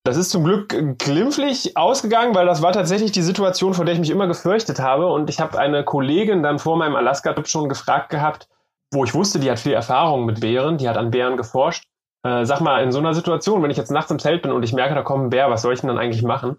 Das 0.03 0.17
ist 0.17 0.31
zum 0.31 0.43
Glück 0.43 0.69
glimpflich 0.97 1.77
ausgegangen, 1.77 2.33
weil 2.33 2.47
das 2.47 2.63
war 2.63 2.73
tatsächlich 2.73 3.11
die 3.11 3.21
Situation, 3.21 3.75
vor 3.75 3.85
der 3.85 3.93
ich 3.93 3.99
mich 3.99 4.09
immer 4.09 4.25
gefürchtet 4.25 4.79
habe. 4.79 5.05
Und 5.05 5.29
ich 5.29 5.39
habe 5.39 5.59
eine 5.59 5.83
Kollegin 5.83 6.41
dann 6.41 6.57
vor 6.57 6.75
meinem 6.75 6.95
Alaska-Trip 6.95 7.47
schon 7.47 7.69
gefragt 7.69 8.09
gehabt, 8.09 8.47
wo 8.91 9.03
ich 9.03 9.13
wusste, 9.13 9.37
die 9.37 9.51
hat 9.51 9.59
viel 9.59 9.73
Erfahrung 9.73 10.25
mit 10.25 10.39
Bären, 10.39 10.79
die 10.79 10.89
hat 10.89 10.97
an 10.97 11.11
Bären 11.11 11.37
geforscht. 11.37 11.85
Äh, 12.25 12.43
sag 12.45 12.59
mal, 12.59 12.81
in 12.81 12.91
so 12.91 12.97
einer 12.97 13.13
Situation, 13.13 13.61
wenn 13.61 13.69
ich 13.69 13.77
jetzt 13.77 13.91
nachts 13.91 14.09
im 14.09 14.17
Zelt 14.17 14.41
bin 14.41 14.51
und 14.51 14.63
ich 14.63 14.73
merke, 14.73 14.95
da 14.95 15.03
kommt 15.03 15.25
ein 15.25 15.29
Bär, 15.29 15.51
was 15.51 15.61
soll 15.61 15.75
ich 15.75 15.81
denn 15.81 15.89
dann 15.89 15.99
eigentlich 15.99 16.23
machen? 16.23 16.57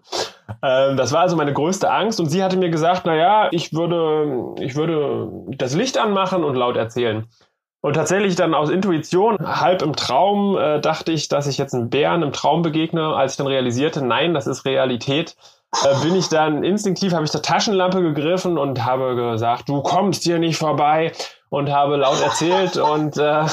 Äh, 0.61 0.95
das 0.95 1.11
war 1.11 1.19
also 1.19 1.35
meine 1.35 1.51
größte 1.51 1.91
Angst 1.91 2.21
und 2.21 2.27
sie 2.27 2.41
hatte 2.41 2.55
mir 2.55 2.69
gesagt, 2.69 3.01
na 3.03 3.15
ja, 3.15 3.49
ich 3.51 3.73
würde, 3.73 4.55
ich 4.61 4.77
würde 4.77 5.29
das 5.57 5.75
Licht 5.75 5.97
anmachen 5.97 6.45
und 6.45 6.55
laut 6.55 6.77
erzählen. 6.77 7.27
Und 7.81 7.95
tatsächlich 7.95 8.37
dann 8.37 8.53
aus 8.53 8.69
Intuition, 8.69 9.37
halb 9.39 9.81
im 9.81 9.93
Traum, 9.93 10.57
äh, 10.57 10.79
dachte 10.79 11.11
ich, 11.11 11.27
dass 11.27 11.47
ich 11.47 11.57
jetzt 11.57 11.75
einen 11.75 11.89
Bären 11.89 12.23
im 12.23 12.31
Traum 12.31 12.61
begegne, 12.61 13.13
als 13.13 13.33
ich 13.33 13.37
dann 13.37 13.47
realisierte, 13.47 14.01
nein, 14.05 14.33
das 14.33 14.47
ist 14.47 14.63
Realität. 14.63 15.35
äh, 15.83 16.01
bin 16.01 16.15
ich 16.15 16.29
dann 16.29 16.63
instinktiv, 16.63 17.11
habe 17.11 17.25
ich 17.25 17.31
zur 17.31 17.41
Taschenlampe 17.41 18.01
gegriffen 18.01 18.57
und 18.57 18.85
habe 18.85 19.17
gesagt, 19.17 19.67
du 19.67 19.81
kommst 19.81 20.23
hier 20.23 20.39
nicht 20.39 20.57
vorbei 20.57 21.11
und 21.49 21.69
habe 21.69 21.97
laut 21.97 22.21
erzählt 22.21 22.77
und 22.77 23.17
äh, 23.17 23.43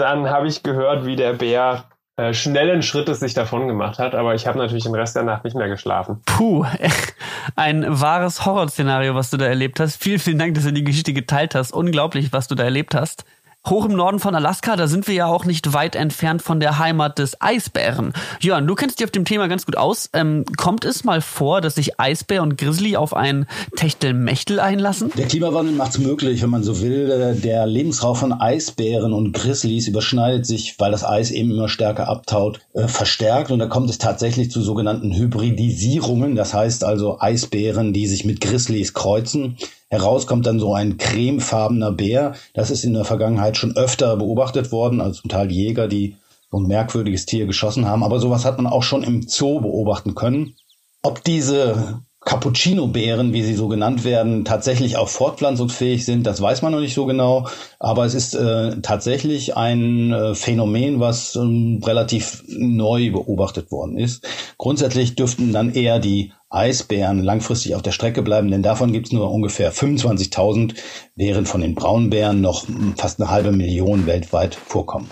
dann 0.00 0.28
habe 0.30 0.48
ich 0.48 0.62
gehört, 0.62 1.04
wie 1.06 1.16
der 1.16 1.34
Bär 1.34 1.84
äh, 2.16 2.34
schnellen 2.34 2.82
Schrittes 2.82 3.20
sich 3.20 3.34
davon 3.34 3.66
gemacht 3.68 3.98
hat, 3.98 4.14
aber 4.14 4.34
ich 4.34 4.46
habe 4.46 4.58
natürlich 4.58 4.84
den 4.84 4.94
Rest 4.94 5.16
der 5.16 5.22
Nacht 5.22 5.44
nicht 5.44 5.56
mehr 5.56 5.68
geschlafen. 5.68 6.20
Puh, 6.26 6.66
ein 7.56 7.84
wahres 7.88 8.44
Horrorszenario, 8.44 9.14
was 9.14 9.30
du 9.30 9.36
da 9.36 9.46
erlebt 9.46 9.80
hast. 9.80 10.02
Vielen, 10.02 10.18
vielen 10.18 10.38
Dank, 10.38 10.54
dass 10.54 10.64
du 10.64 10.72
die 10.72 10.84
Geschichte 10.84 11.12
geteilt 11.12 11.54
hast. 11.54 11.72
Unglaublich, 11.72 12.32
was 12.32 12.48
du 12.48 12.54
da 12.54 12.64
erlebt 12.64 12.94
hast. 12.94 13.24
Hoch 13.68 13.84
im 13.84 13.92
Norden 13.92 14.18
von 14.20 14.34
Alaska, 14.34 14.74
da 14.74 14.88
sind 14.88 15.06
wir 15.06 15.14
ja 15.14 15.26
auch 15.26 15.44
nicht 15.44 15.74
weit 15.74 15.94
entfernt 15.94 16.40
von 16.40 16.60
der 16.60 16.78
Heimat 16.78 17.18
des 17.18 17.40
Eisbären. 17.42 18.14
Jörn, 18.40 18.66
du 18.66 18.74
kennst 18.74 18.98
dich 18.98 19.04
auf 19.04 19.10
dem 19.10 19.26
Thema 19.26 19.48
ganz 19.48 19.66
gut 19.66 19.76
aus. 19.76 20.08
Ähm, 20.14 20.46
kommt 20.56 20.86
es 20.86 21.04
mal 21.04 21.20
vor, 21.20 21.60
dass 21.60 21.74
sich 21.74 22.00
Eisbär 22.00 22.42
und 22.42 22.56
Grizzly 22.56 22.96
auf 22.96 23.14
ein 23.14 23.46
Techtelmechtel 23.76 24.60
einlassen? 24.60 25.12
Der 25.14 25.26
Klimawandel 25.26 25.74
macht 25.74 25.90
es 25.90 25.98
möglich, 25.98 26.40
wenn 26.42 26.48
man 26.48 26.62
so 26.62 26.80
will. 26.80 27.38
Der 27.42 27.66
Lebensraum 27.66 28.16
von 28.16 28.32
Eisbären 28.32 29.12
und 29.12 29.34
Grizzlies 29.34 29.88
überschneidet 29.88 30.46
sich, 30.46 30.76
weil 30.78 30.90
das 30.90 31.04
Eis 31.04 31.30
eben 31.30 31.50
immer 31.50 31.68
stärker 31.68 32.08
abtaut, 32.08 32.60
äh, 32.72 32.88
verstärkt. 32.88 33.50
Und 33.50 33.58
da 33.58 33.66
kommt 33.66 33.90
es 33.90 33.98
tatsächlich 33.98 34.50
zu 34.50 34.62
sogenannten 34.62 35.14
Hybridisierungen. 35.14 36.34
Das 36.34 36.54
heißt 36.54 36.82
also 36.82 37.20
Eisbären, 37.20 37.92
die 37.92 38.06
sich 38.06 38.24
mit 38.24 38.40
Grizzlies 38.40 38.94
kreuzen. 38.94 39.58
Heraus 39.90 40.28
kommt 40.28 40.46
dann 40.46 40.60
so 40.60 40.72
ein 40.72 40.98
cremefarbener 40.98 41.90
Bär. 41.90 42.34
Das 42.54 42.70
ist 42.70 42.84
in 42.84 42.94
der 42.94 43.04
Vergangenheit 43.04 43.56
schon 43.56 43.76
öfter 43.76 44.16
beobachtet 44.16 44.70
worden, 44.70 45.00
also 45.00 45.20
zum 45.20 45.30
Teil 45.30 45.50
Jäger, 45.50 45.88
die 45.88 46.16
so 46.48 46.58
ein 46.58 46.66
merkwürdiges 46.66 47.26
Tier 47.26 47.46
geschossen 47.46 47.86
haben. 47.86 48.04
Aber 48.04 48.20
sowas 48.20 48.44
hat 48.44 48.56
man 48.56 48.68
auch 48.68 48.84
schon 48.84 49.02
im 49.02 49.22
Zoo 49.22 49.60
beobachten 49.60 50.14
können. 50.14 50.54
Ob 51.02 51.24
diese 51.24 52.00
Cappuccino-Bären, 52.20 53.32
wie 53.32 53.42
sie 53.42 53.54
so 53.54 53.66
genannt 53.66 54.04
werden, 54.04 54.44
tatsächlich 54.44 54.96
auch 54.96 55.08
fortpflanzungsfähig 55.08 56.04
sind, 56.04 56.24
das 56.24 56.40
weiß 56.40 56.62
man 56.62 56.70
noch 56.70 56.80
nicht 56.80 56.94
so 56.94 57.06
genau. 57.06 57.48
Aber 57.80 58.04
es 58.04 58.14
ist 58.14 58.34
äh, 58.34 58.80
tatsächlich 58.82 59.56
ein 59.56 60.12
äh, 60.12 60.34
Phänomen, 60.36 61.00
was 61.00 61.34
ähm, 61.34 61.80
relativ 61.84 62.44
neu 62.46 63.10
beobachtet 63.10 63.72
worden 63.72 63.98
ist. 63.98 64.24
Grundsätzlich 64.56 65.16
dürften 65.16 65.52
dann 65.52 65.72
eher 65.72 65.98
die 65.98 66.32
Eisbären 66.50 67.22
langfristig 67.22 67.76
auf 67.76 67.82
der 67.82 67.92
Strecke 67.92 68.22
bleiben, 68.22 68.50
denn 68.50 68.62
davon 68.62 68.92
gibt 68.92 69.06
es 69.06 69.12
nur 69.12 69.30
ungefähr 69.30 69.72
25.000, 69.72 70.74
während 71.14 71.48
von 71.48 71.60
den 71.60 71.76
Braunbären 71.76 72.40
noch 72.40 72.66
fast 72.96 73.20
eine 73.20 73.30
halbe 73.30 73.52
Million 73.52 74.06
weltweit 74.06 74.56
vorkommen. 74.56 75.08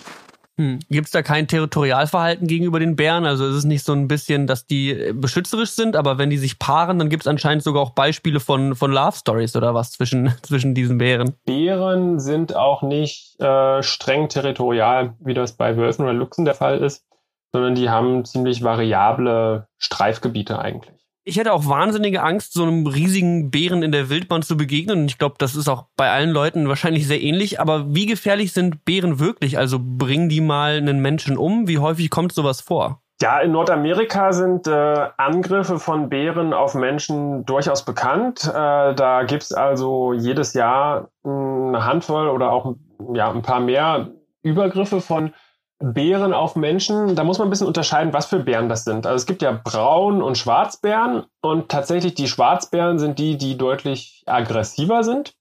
Hm. 0.56 0.80
Gibt 0.90 1.06
es 1.06 1.12
da 1.12 1.22
kein 1.22 1.46
Territorialverhalten 1.46 2.48
gegenüber 2.48 2.80
den 2.80 2.96
Bären? 2.96 3.26
Also 3.26 3.46
ist 3.46 3.54
es 3.54 3.64
nicht 3.64 3.84
so 3.84 3.92
ein 3.92 4.08
bisschen, 4.08 4.48
dass 4.48 4.66
die 4.66 4.90
äh, 4.90 5.12
beschützerisch 5.12 5.70
sind, 5.70 5.94
aber 5.94 6.18
wenn 6.18 6.30
die 6.30 6.36
sich 6.36 6.58
paaren, 6.58 6.98
dann 6.98 7.08
gibt 7.08 7.22
es 7.22 7.26
anscheinend 7.28 7.62
sogar 7.62 7.80
auch 7.80 7.90
Beispiele 7.90 8.40
von, 8.40 8.74
von 8.74 8.90
Love 8.90 9.16
Stories 9.16 9.54
oder 9.54 9.72
was 9.74 9.92
zwischen, 9.92 10.34
zwischen 10.42 10.74
diesen 10.74 10.98
Bären. 10.98 11.34
Bären 11.44 12.18
sind 12.18 12.56
auch 12.56 12.82
nicht 12.82 13.40
äh, 13.40 13.84
streng 13.84 14.28
territorial, 14.28 15.14
wie 15.20 15.34
das 15.34 15.52
bei 15.52 15.76
Wölfen 15.76 16.04
oder 16.04 16.14
Luchsen 16.14 16.44
der 16.44 16.54
Fall 16.54 16.78
ist, 16.78 17.04
sondern 17.52 17.76
die 17.76 17.88
haben 17.88 18.24
ziemlich 18.24 18.64
variable 18.64 19.68
Streifgebiete 19.78 20.58
eigentlich 20.58 20.98
ich 21.28 21.38
hätte 21.38 21.52
auch 21.52 21.68
wahnsinnige 21.68 22.22
Angst, 22.22 22.54
so 22.54 22.62
einem 22.62 22.86
riesigen 22.86 23.50
Bären 23.50 23.82
in 23.82 23.92
der 23.92 24.08
Wildbahn 24.08 24.42
zu 24.42 24.56
begegnen. 24.56 25.00
Und 25.00 25.10
ich 25.10 25.18
glaube, 25.18 25.34
das 25.38 25.54
ist 25.54 25.68
auch 25.68 25.84
bei 25.94 26.10
allen 26.10 26.30
Leuten 26.30 26.68
wahrscheinlich 26.68 27.06
sehr 27.06 27.20
ähnlich. 27.20 27.60
Aber 27.60 27.94
wie 27.94 28.06
gefährlich 28.06 28.52
sind 28.52 28.86
Bären 28.86 29.20
wirklich? 29.20 29.58
Also 29.58 29.78
bringen 29.78 30.30
die 30.30 30.40
mal 30.40 30.78
einen 30.78 31.00
Menschen 31.00 31.36
um? 31.36 31.68
Wie 31.68 31.78
häufig 31.78 32.08
kommt 32.08 32.32
sowas 32.32 32.62
vor? 32.62 33.02
Ja, 33.20 33.40
in 33.40 33.52
Nordamerika 33.52 34.32
sind 34.32 34.66
äh, 34.68 35.08
Angriffe 35.16 35.78
von 35.78 36.08
Bären 36.08 36.54
auf 36.54 36.74
Menschen 36.74 37.44
durchaus 37.44 37.84
bekannt. 37.84 38.44
Äh, 38.44 38.94
da 38.94 39.24
gibt's 39.24 39.52
also 39.52 40.14
jedes 40.14 40.54
Jahr 40.54 41.08
eine 41.24 41.84
Handvoll 41.84 42.28
oder 42.28 42.52
auch 42.52 42.74
ja, 43.12 43.30
ein 43.30 43.42
paar 43.42 43.60
mehr 43.60 44.08
Übergriffe 44.42 45.00
von 45.00 45.34
Bären 45.80 46.32
auf 46.32 46.56
Menschen, 46.56 47.14
da 47.14 47.22
muss 47.22 47.38
man 47.38 47.46
ein 47.46 47.50
bisschen 47.50 47.68
unterscheiden, 47.68 48.12
was 48.12 48.26
für 48.26 48.40
Bären 48.40 48.68
das 48.68 48.84
sind. 48.84 49.06
Also 49.06 49.16
es 49.16 49.26
gibt 49.26 49.42
ja 49.42 49.52
Braun- 49.52 50.22
und 50.22 50.36
Schwarzbären 50.36 51.24
und 51.40 51.68
tatsächlich 51.68 52.14
die 52.14 52.26
Schwarzbären 52.26 52.98
sind 52.98 53.18
die, 53.18 53.36
die 53.36 53.56
deutlich 53.56 54.24
aggressiver 54.26 55.04
sind. 55.04 55.34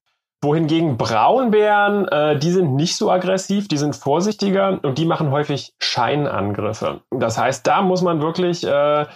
Wohingegen 0.43 0.97
Braunbären, 0.97 2.07
äh, 2.09 2.37
die 2.37 2.51
sind 2.51 2.75
nicht 2.75 2.95
so 2.95 3.09
aggressiv, 3.09 3.67
die 3.67 3.77
sind 3.77 3.95
vorsichtiger 3.95 4.79
und 4.83 4.99
die 4.99 5.05
machen 5.05 5.31
häufig 5.31 5.73
Scheinangriffe. 5.79 7.01
Das 7.09 7.39
heißt, 7.39 7.65
da 7.65 7.81
muss 7.81 8.03
man 8.03 8.21
wirklich 8.21 8.63
äh, 8.63 9.07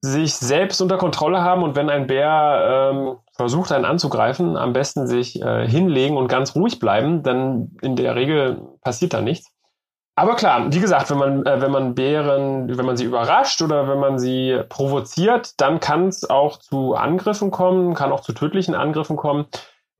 sich 0.00 0.34
selbst 0.34 0.82
unter 0.82 0.98
Kontrolle 0.98 1.42
haben 1.42 1.62
und 1.62 1.76
wenn 1.76 1.88
ein 1.88 2.08
Bär 2.08 2.90
ähm, 2.92 3.16
versucht, 3.36 3.70
einen 3.70 3.84
anzugreifen, 3.84 4.56
am 4.56 4.72
besten 4.72 5.06
sich 5.06 5.40
äh, 5.40 5.68
hinlegen 5.68 6.16
und 6.16 6.26
ganz 6.26 6.56
ruhig 6.56 6.80
bleiben, 6.80 7.22
dann 7.22 7.76
in 7.80 7.94
der 7.94 8.16
Regel 8.16 8.60
passiert 8.82 9.14
da 9.14 9.22
nichts. 9.22 9.53
Aber 10.16 10.36
klar, 10.36 10.72
wie 10.72 10.80
gesagt, 10.80 11.10
wenn 11.10 11.18
man, 11.18 11.46
äh, 11.46 11.60
wenn 11.60 11.72
man 11.72 11.94
Bären, 11.94 12.76
wenn 12.76 12.86
man 12.86 12.96
sie 12.96 13.04
überrascht 13.04 13.60
oder 13.62 13.88
wenn 13.88 13.98
man 13.98 14.18
sie 14.18 14.60
provoziert, 14.68 15.60
dann 15.60 15.80
kann 15.80 16.06
es 16.08 16.28
auch 16.28 16.58
zu 16.58 16.94
Angriffen 16.94 17.50
kommen, 17.50 17.94
kann 17.94 18.12
auch 18.12 18.20
zu 18.20 18.32
tödlichen 18.32 18.76
Angriffen 18.76 19.16
kommen. 19.16 19.46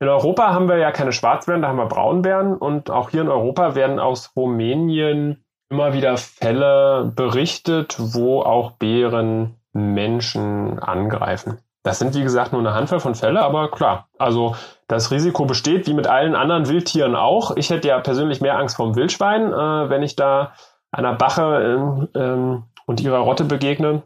In 0.01 0.09
Europa 0.09 0.53
haben 0.53 0.69
wir 0.69 0.77
ja 0.77 0.93
keine 0.93 1.13
Schwarzbären, 1.13 1.63
da 1.63 1.69
haben 1.69 1.79
wir 1.79 1.87
Braunbären 1.87 2.57
und 2.57 2.91
auch 2.91 3.11
hier 3.11 3.23
in 3.23 3.29
Europa 3.29 3.75
werden 3.75 3.99
aus 3.99 4.33
Rumänien 4.37 5.45
immer 5.69 5.95
wieder 5.95 6.17
Fälle 6.17 7.13
berichtet, 7.15 7.97
wo 7.99 8.43
auch 8.43 8.73
Bären 8.73 9.57
Menschen 9.73 10.79
angreifen. 10.79 11.59
Das 11.85 11.99
sind, 11.99 12.15
wie 12.15 12.23
gesagt, 12.23 12.53
nur 12.53 12.63
eine 12.63 12.73
Handvoll 12.73 12.99
von 12.99 13.15
Fälle, 13.15 13.43
aber 13.43 13.71
klar, 13.71 14.09
also 14.19 14.57
das 14.89 15.11
Risiko 15.11 15.45
besteht, 15.45 15.87
wie 15.87 15.93
mit 15.93 16.07
allen 16.07 16.35
anderen 16.35 16.67
Wildtieren 16.67 17.15
auch. 17.15 17.57
Ich 17.57 17.69
hätte 17.69 17.89
ja 17.89 18.01
persönlich 18.01 18.41
mehr 18.41 18.59
Angst 18.59 18.77
vor 18.77 18.87
dem 18.87 18.97
Wildschwein, 18.97 19.53
äh, 19.53 19.91
wenn 19.91 20.03
ich 20.03 20.17
da 20.17 20.55
einer 20.91 21.13
Bache 21.13 22.09
äh, 22.15 22.19
äh, 22.19 22.59
und 22.87 23.01
ihrer 23.01 23.19
Rotte 23.19 23.45
begegne. 23.45 24.03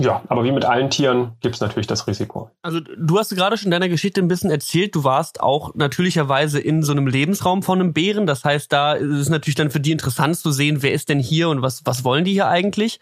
Ja, 0.00 0.22
aber 0.28 0.44
wie 0.44 0.52
mit 0.52 0.64
allen 0.64 0.90
Tieren 0.90 1.32
gibt 1.40 1.54
es 1.54 1.60
natürlich 1.60 1.86
das 1.86 2.06
Risiko. 2.06 2.50
Also 2.62 2.80
du 2.80 3.18
hast 3.18 3.34
gerade 3.34 3.56
schon 3.56 3.70
deiner 3.70 3.88
Geschichte 3.88 4.20
ein 4.20 4.28
bisschen 4.28 4.50
erzählt, 4.50 4.94
du 4.94 5.04
warst 5.04 5.40
auch 5.40 5.74
natürlicherweise 5.74 6.58
in 6.58 6.82
so 6.82 6.92
einem 6.92 7.06
Lebensraum 7.06 7.62
von 7.62 7.80
einem 7.80 7.92
Bären. 7.92 8.26
Das 8.26 8.44
heißt, 8.44 8.72
da 8.72 8.94
ist 8.94 9.18
es 9.18 9.28
natürlich 9.28 9.56
dann 9.56 9.70
für 9.70 9.80
die 9.80 9.92
interessant 9.92 10.36
zu 10.36 10.50
sehen, 10.50 10.82
wer 10.82 10.92
ist 10.92 11.08
denn 11.08 11.18
hier 11.18 11.48
und 11.48 11.62
was, 11.62 11.82
was 11.84 12.04
wollen 12.04 12.24
die 12.24 12.32
hier 12.32 12.48
eigentlich. 12.48 13.00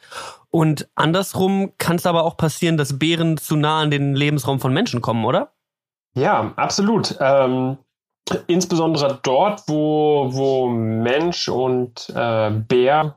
Und 0.51 0.89
andersrum 0.95 1.73
kann 1.79 1.97
es 1.97 2.07
aber 2.07 2.25
auch 2.25 2.37
passieren, 2.37 2.77
dass 2.77 2.99
Bären 2.99 3.37
zu 3.37 3.57
nah 3.57 3.81
an 3.81 3.91
den 3.91 4.15
Lebensraum 4.15 4.61
von 4.61 4.73
Menschen 4.73 5.01
kommen, 5.01 5.25
oder? 5.25 5.53
Ja, 6.15 6.53
absolut. 6.57 7.17
Ähm, 7.21 7.79
insbesondere 8.47 9.21
dort, 9.23 9.63
wo, 9.67 10.29
wo 10.31 10.69
Mensch 10.69 11.49
und 11.49 12.11
äh, 12.15 12.51
Bär 12.51 13.17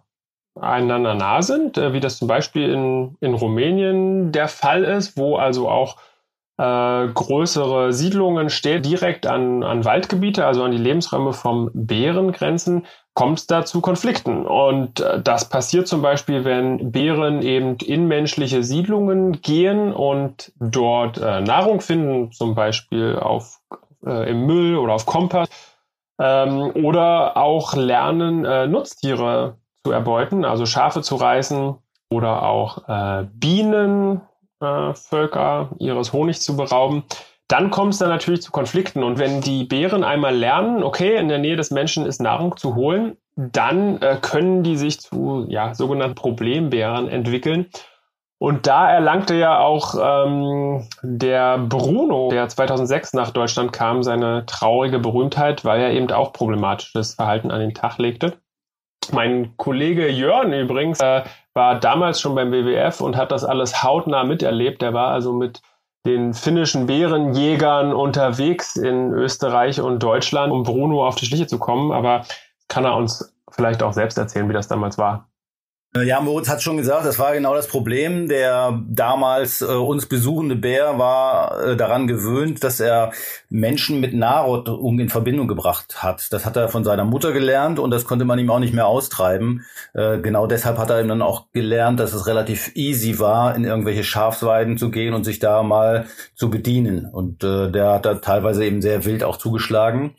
einander 0.60 1.16
nah 1.16 1.42
sind, 1.42 1.78
äh, 1.78 1.94
wie 1.94 2.00
das 2.00 2.18
zum 2.18 2.28
Beispiel 2.28 2.70
in, 2.70 3.16
in 3.22 3.34
Rumänien 3.34 4.32
der 4.32 4.48
Fall 4.48 4.84
ist, 4.84 5.18
wo 5.18 5.38
also 5.38 5.70
auch 5.70 5.98
äh, 6.58 7.08
größere 7.08 7.94
Siedlungen 7.94 8.50
stehen, 8.50 8.84
direkt 8.84 9.26
an, 9.26 9.64
an 9.64 9.86
Waldgebiete, 9.86 10.46
also 10.46 10.64
an 10.64 10.72
die 10.72 10.78
Lebensräume 10.78 11.34
vom 11.34 11.72
Bären 11.74 12.32
grenzen, 12.32 12.86
kommt 13.14 13.40
es 13.40 13.48
da 13.48 13.66
zu 13.66 13.82
Konflikten. 13.82 14.46
Und 14.46 15.00
äh, 15.00 15.22
das 15.22 15.50
passiert 15.50 15.88
zum 15.88 16.02
Beispiel, 16.02 16.44
wenn 16.46 16.92
Bären 16.92 17.42
eben 17.42 17.78
in 17.78 18.08
menschliche 18.08 18.64
Siedlungen 18.64 19.42
gehen 19.42 19.94
und 19.94 20.52
dort 20.60 21.18
äh, 21.18 21.42
Nahrung 21.42 21.82
finden, 21.82 22.32
zum 22.32 22.54
Beispiel 22.54 23.16
auf, 23.16 23.60
äh, 24.06 24.30
im 24.30 24.46
Müll 24.46 24.78
oder 24.78 24.94
auf 24.94 25.06
Kompass, 25.06 25.50
ähm, 26.20 26.72
oder 26.76 27.38
auch 27.38 27.74
lernen, 27.76 28.46
äh, 28.46 28.68
Nutztiere 28.68 29.58
zu 29.86 29.92
erbeuten, 29.92 30.46
also 30.46 30.66
Schafe 30.66 31.02
zu 31.02 31.16
reißen 31.16 31.76
oder 32.12 32.44
auch 32.44 32.88
äh, 32.88 33.26
Bienen, 33.34 34.22
äh, 34.62 34.94
ihres 35.80 36.14
Honigs 36.14 36.42
zu 36.42 36.56
berauben, 36.56 37.04
dann 37.48 37.70
kommt 37.70 37.94
es 37.94 38.00
dann 38.00 38.10
natürlich 38.10 38.42
zu 38.42 38.52
Konflikten. 38.52 39.04
Und 39.04 39.20
wenn 39.20 39.42
die 39.42 39.66
Bären 39.66 40.04
einmal 40.04 40.36
lernen, 40.36 40.84
okay, 40.84 41.18
in 41.18 41.28
der 41.28 41.40
Nähe 41.40 41.56
des 41.56 41.72
Menschen 41.72 42.06
ist 42.06 42.22
Nahrung 42.22 42.56
zu 42.56 42.76
holen, 42.76 43.18
dann 43.36 44.02
äh, 44.02 44.18
können 44.22 44.64
die 44.64 44.78
sich 44.78 45.00
zu 45.00 45.46
ja, 45.50 45.74
sogenannten 45.74 46.16
Problembären 46.16 47.10
entwickeln. 47.10 47.68
Und 48.38 48.66
da 48.66 48.90
erlangte 48.90 49.36
ja 49.36 49.60
auch 49.60 49.96
ähm, 50.02 50.88
der 51.04 51.60
Bruno, 51.60 52.30
der 52.32 52.48
2006 52.48 53.14
nach 53.14 53.32
Deutschland 53.32 53.72
kam, 53.72 54.02
seine 54.02 54.46
traurige 54.48 54.98
Berühmtheit, 54.98 55.64
weil 55.64 55.80
er 55.80 55.92
eben 55.92 56.10
auch 56.12 56.34
problematisches 56.34 57.16
Verhalten 57.16 57.52
an 57.52 57.60
den 57.60 57.74
Tag 57.74 58.00
legte. 58.00 58.34
Mein 59.12 59.56
Kollege 59.58 60.08
Jörn 60.10 60.54
übrigens 60.54 61.00
äh, 61.00 61.24
war 61.54 61.80
damals 61.80 62.22
schon 62.22 62.36
beim 62.36 62.52
WWF 62.52 63.02
und 63.02 63.18
hat 63.18 63.32
das 63.32 63.44
alles 63.44 63.84
hautnah 63.84 64.24
miterlebt. 64.24 64.82
Der 64.82 64.94
war 64.94 65.12
also 65.12 65.34
mit 65.34 65.62
den 66.06 66.34
finnischen 66.34 66.88
Bärenjägern 66.88 67.94
unterwegs 67.94 68.76
in 68.76 69.14
Österreich 69.14 69.82
und 69.82 70.02
Deutschland, 70.02 70.52
um 70.52 70.64
Bruno 70.64 71.06
auf 71.06 71.16
die 71.16 71.26
Schliche 71.26 71.48
zu 71.48 71.60
kommen. 71.60 71.92
Aber 71.92 72.26
kann 72.68 72.86
er 72.86 72.96
uns 72.96 73.36
vielleicht 73.50 73.84
auch 73.84 73.94
selbst 73.94 74.18
erzählen, 74.18 74.48
wie 74.50 74.54
das 74.54 74.68
damals 74.68 74.98
war? 74.98 75.31
Äh, 75.94 76.04
ja, 76.04 76.22
Moritz 76.22 76.48
hat 76.48 76.62
schon 76.64 76.78
gesagt, 76.78 77.06
das 77.06 77.20
war 77.20 77.34
genau 77.34 77.54
das 77.54 77.68
Problem. 77.68 78.30
Der 78.30 78.82
damals 78.88 79.62
äh, 79.62 79.66
uns 79.66 80.06
besuchende 80.06 80.56
Bär 80.56 80.98
war 80.98 81.62
äh, 81.62 81.76
daran 81.76 82.08
gewöhnt, 82.08 82.64
dass 82.64 82.80
er 82.80 83.12
Menschen 83.50 84.00
mit 84.00 84.14
Nahrung 84.14 85.00
in 85.00 85.10
Verbindung 85.10 85.48
gebracht 85.50 86.02
hat. 86.02 86.32
Das 86.32 86.46
hat 86.46 86.56
er 86.56 86.70
von 86.70 86.86
seiner 86.86 87.04
Mutter 87.04 87.34
gelernt 87.34 87.78
und 87.78 87.92
das 87.92 88.06
konnte 88.06 88.24
man 88.24 88.40
ihm 88.40 88.50
auch 88.50 88.60
nicht 88.60 88.74
mehr 88.74 88.88
austreiben. 88.88 89.66
Äh, 89.94 90.20
genau 90.20 90.48
deshalb 90.48 90.78
hat 90.78 90.90
er 90.90 91.02
ihm 91.02 91.10
dann 91.10 91.22
auch 91.22 91.48
gelernt, 91.52 92.00
dass 92.00 92.14
es 92.14 92.26
relativ 92.26 92.72
easy 92.76 93.20
war, 93.20 93.56
in 93.56 93.66
irgendwelche 93.66 94.06
Schafsweiden 94.06 94.78
zu 94.78 94.92
gehen 94.92 95.14
und 95.14 95.26
sich 95.26 95.40
da 95.40 95.62
mal 95.62 96.06
zu 96.36 96.50
bedienen. 96.50 97.06
Und 97.06 97.44
äh, 97.44 97.70
der 97.70 97.92
hat 97.92 98.06
da 98.06 98.16
teilweise 98.16 98.64
eben 98.64 98.82
sehr 98.82 99.04
wild 99.04 99.24
auch 99.24 99.38
zugeschlagen. 99.38 100.16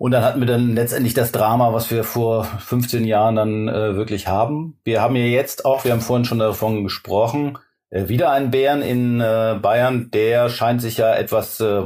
Und 0.00 0.12
dann 0.12 0.24
hatten 0.24 0.40
wir 0.40 0.46
dann 0.46 0.74
letztendlich 0.74 1.12
das 1.12 1.30
Drama, 1.30 1.74
was 1.74 1.90
wir 1.90 2.04
vor 2.04 2.44
15 2.44 3.04
Jahren 3.04 3.36
dann 3.36 3.68
äh, 3.68 3.96
wirklich 3.96 4.28
haben. 4.28 4.78
Wir 4.82 5.02
haben 5.02 5.14
ja 5.14 5.26
jetzt 5.26 5.66
auch, 5.66 5.84
wir 5.84 5.92
haben 5.92 6.00
vorhin 6.00 6.24
schon 6.24 6.38
davon 6.38 6.84
gesprochen, 6.84 7.58
äh, 7.90 8.08
wieder 8.08 8.30
einen 8.30 8.50
Bären 8.50 8.80
in 8.80 9.20
äh, 9.20 9.58
Bayern, 9.60 10.10
der 10.10 10.48
scheint 10.48 10.80
sich 10.80 10.96
ja 10.96 11.14
etwas, 11.14 11.60
äh, 11.60 11.82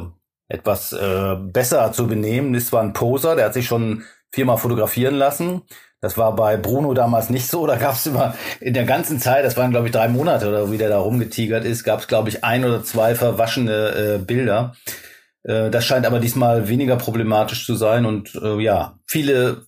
etwas 0.47 0.93
äh, 0.93 1.35
besser 1.41 1.91
zu 1.91 2.07
benehmen. 2.07 2.53
Das 2.53 2.73
war 2.73 2.85
ein 2.85 2.93
Poser, 2.93 3.35
der 3.35 3.47
hat 3.47 3.55
sich 3.55 3.67
schon 3.67 4.05
viermal 4.31 4.59
fotografieren 4.59 5.17
lassen. 5.17 5.63
Das 6.01 6.17
war 6.17 6.37
bei 6.37 6.57
Bruno 6.57 6.95
damals 6.95 7.31
nicht 7.31 7.49
so. 7.49 7.67
Da 7.75 7.75
gab 7.75 7.95
es 7.95 8.07
immer 8.07 8.37
in 8.61 8.75
der 8.75 8.85
ganzen 8.85 9.19
Zeit, 9.19 9.45
das 9.45 9.57
waren 9.57 9.73
glaube 9.73 9.87
ich 9.87 9.93
drei 9.93 10.07
Monate 10.07 10.49
oder 10.49 10.71
wie 10.71 10.79
der 10.79 10.89
da 10.89 11.01
rumgetigert 11.01 11.65
ist, 11.65 11.83
gab 11.83 11.99
es 11.99 12.07
glaube 12.07 12.29
ich 12.29 12.45
ein 12.45 12.65
oder 12.65 12.85
zwei 12.85 13.17
verwaschene 13.17 13.89
äh, 13.89 14.19
Bilder. 14.19 14.77
Äh, 15.45 15.71
das 15.71 15.85
scheint 15.85 16.07
aber 16.07 16.19
diesmal 16.19 16.69
weniger 16.69 16.97
problematisch 16.97 17.65
zu 17.65 17.75
sein 17.75 18.07
und 18.07 18.35
äh, 18.35 18.61
ja, 18.61 18.99
viele 19.07 19.65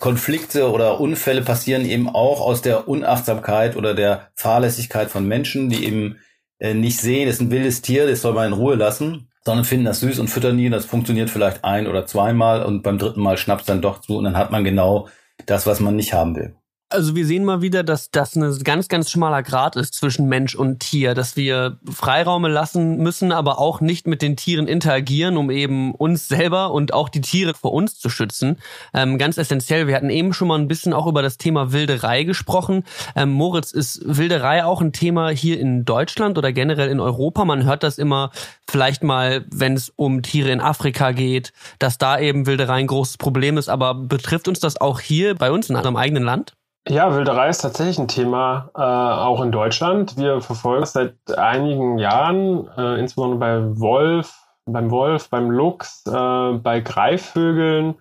Konflikte 0.00 0.70
oder 0.70 1.00
Unfälle 1.00 1.42
passieren 1.42 1.84
eben 1.84 2.08
auch 2.08 2.40
aus 2.40 2.62
der 2.62 2.88
Unachtsamkeit 2.88 3.76
oder 3.76 3.94
der 3.94 4.28
Fahrlässigkeit 4.34 5.10
von 5.10 5.26
Menschen, 5.26 5.70
die 5.70 5.84
eben 5.84 6.16
äh, 6.58 6.74
nicht 6.74 6.98
sehen, 7.00 7.26
das 7.26 7.36
ist 7.36 7.42
ein 7.42 7.50
wildes 7.50 7.82
Tier, 7.82 8.06
das 8.06 8.20
soll 8.20 8.34
man 8.34 8.48
in 8.48 8.52
Ruhe 8.52 8.74
lassen, 8.74 9.28
sondern 9.44 9.64
finden 9.64 9.86
das 9.86 10.00
süß 10.00 10.18
und 10.18 10.28
füttern 10.28 10.58
ihn. 10.58 10.72
Das 10.72 10.84
funktioniert 10.84 11.30
vielleicht 11.30 11.64
ein 11.64 11.86
oder 11.86 12.06
zweimal 12.06 12.64
und 12.64 12.82
beim 12.82 12.98
dritten 12.98 13.22
Mal 13.22 13.38
schnappt 13.38 13.68
dann 13.68 13.82
doch 13.82 14.00
zu 14.00 14.18
und 14.18 14.24
dann 14.24 14.36
hat 14.36 14.50
man 14.50 14.64
genau 14.64 15.08
das, 15.46 15.66
was 15.66 15.80
man 15.80 15.96
nicht 15.96 16.12
haben 16.12 16.36
will. 16.36 16.54
Also 16.90 17.14
wir 17.14 17.26
sehen 17.26 17.44
mal 17.44 17.60
wieder, 17.60 17.84
dass 17.84 18.10
das 18.10 18.34
ein 18.34 18.64
ganz, 18.64 18.88
ganz 18.88 19.10
schmaler 19.10 19.42
Grad 19.42 19.76
ist 19.76 19.92
zwischen 19.92 20.26
Mensch 20.26 20.54
und 20.54 20.80
Tier, 20.80 21.12
dass 21.12 21.36
wir 21.36 21.76
Freiraume 21.84 22.48
lassen 22.48 22.96
müssen, 22.96 23.30
aber 23.30 23.58
auch 23.58 23.82
nicht 23.82 24.06
mit 24.06 24.22
den 24.22 24.36
Tieren 24.36 24.66
interagieren, 24.66 25.36
um 25.36 25.50
eben 25.50 25.94
uns 25.94 26.28
selber 26.28 26.72
und 26.72 26.94
auch 26.94 27.10
die 27.10 27.20
Tiere 27.20 27.52
vor 27.52 27.74
uns 27.74 27.98
zu 27.98 28.08
schützen. 28.08 28.56
Ähm, 28.94 29.18
ganz 29.18 29.36
essentiell. 29.36 29.86
Wir 29.86 29.96
hatten 29.96 30.08
eben 30.08 30.32
schon 30.32 30.48
mal 30.48 30.58
ein 30.58 30.66
bisschen 30.66 30.94
auch 30.94 31.06
über 31.06 31.20
das 31.20 31.36
Thema 31.36 31.72
Wilderei 31.72 32.22
gesprochen. 32.22 32.84
Ähm, 33.14 33.32
Moritz, 33.32 33.72
ist 33.72 34.00
Wilderei 34.06 34.64
auch 34.64 34.80
ein 34.80 34.94
Thema 34.94 35.28
hier 35.28 35.60
in 35.60 35.84
Deutschland 35.84 36.38
oder 36.38 36.52
generell 36.52 36.88
in 36.88 37.00
Europa? 37.00 37.44
Man 37.44 37.64
hört 37.64 37.82
das 37.82 37.98
immer 37.98 38.30
vielleicht 38.66 39.02
mal, 39.02 39.44
wenn 39.50 39.74
es 39.74 39.92
um 39.94 40.22
Tiere 40.22 40.52
in 40.52 40.62
Afrika 40.62 41.12
geht, 41.12 41.52
dass 41.78 41.98
da 41.98 42.18
eben 42.18 42.46
Wilderei 42.46 42.76
ein 42.76 42.86
großes 42.86 43.18
Problem 43.18 43.58
ist. 43.58 43.68
Aber 43.68 43.94
betrifft 43.94 44.48
uns 44.48 44.58
das 44.58 44.80
auch 44.80 45.00
hier 45.00 45.34
bei 45.34 45.52
uns 45.52 45.68
in 45.68 45.76
unserem 45.76 45.96
eigenen 45.96 46.22
Land? 46.22 46.54
Ja, 46.86 47.14
Wilderei 47.14 47.48
ist 47.50 47.58
tatsächlich 47.58 47.98
ein 47.98 48.08
Thema, 48.08 48.70
äh, 48.74 48.80
auch 48.80 49.42
in 49.42 49.52
Deutschland. 49.52 50.16
Wir 50.16 50.40
verfolgen 50.40 50.82
es 50.82 50.92
seit 50.92 51.16
einigen 51.36 51.98
Jahren, 51.98 52.66
äh, 52.76 52.98
insbesondere 52.98 53.38
bei 53.38 53.80
Wolf, 53.80 54.34
beim 54.64 54.90
Wolf, 54.90 55.28
beim 55.28 55.50
Luchs, 55.50 56.04
äh, 56.06 56.52
bei 56.52 56.80
Greifvögeln. 56.80 57.96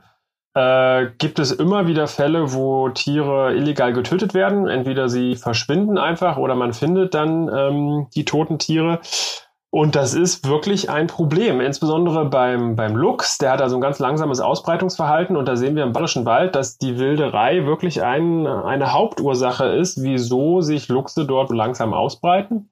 Äh, 0.53 1.07
gibt 1.17 1.37
es 1.39 1.51
immer 1.51 1.85
wieder 1.87 2.07
Fälle, 2.07 2.53
wo 2.53 2.89
Tiere 2.89 3.53
illegal 3.53 3.93
getötet 3.93 4.33
werden. 4.33 4.67
Entweder 4.67 5.09
sie 5.09 5.35
verschwinden 5.35 5.97
einfach 5.97 6.37
oder 6.37 6.55
man 6.55 6.73
findet 6.73 7.13
dann 7.13 7.49
ähm, 7.53 8.07
die 8.15 8.25
toten 8.25 8.57
Tiere. 8.57 8.99
Und 9.69 9.95
das 9.95 10.13
ist 10.13 10.47
wirklich 10.47 10.89
ein 10.89 11.07
Problem, 11.07 11.59
insbesondere 11.59 12.25
beim, 12.25 12.75
beim 12.77 12.95
Luchs. 12.95 13.37
Der 13.37 13.51
hat 13.51 13.61
also 13.61 13.75
ein 13.75 13.81
ganz 13.81 13.99
langsames 13.99 14.39
Ausbreitungsverhalten 14.39 15.35
und 15.35 15.45
da 15.45 15.57
sehen 15.57 15.75
wir 15.75 15.83
im 15.83 15.91
Bayerischen 15.91 16.25
Wald, 16.25 16.55
dass 16.55 16.77
die 16.77 16.97
Wilderei 16.97 17.65
wirklich 17.65 18.01
ein, 18.01 18.47
eine 18.47 18.93
Hauptursache 18.93 19.65
ist, 19.65 20.01
wieso 20.01 20.61
sich 20.61 20.87
Luchse 20.87 21.25
dort 21.25 21.51
langsam 21.51 21.93
ausbreiten. 21.93 22.69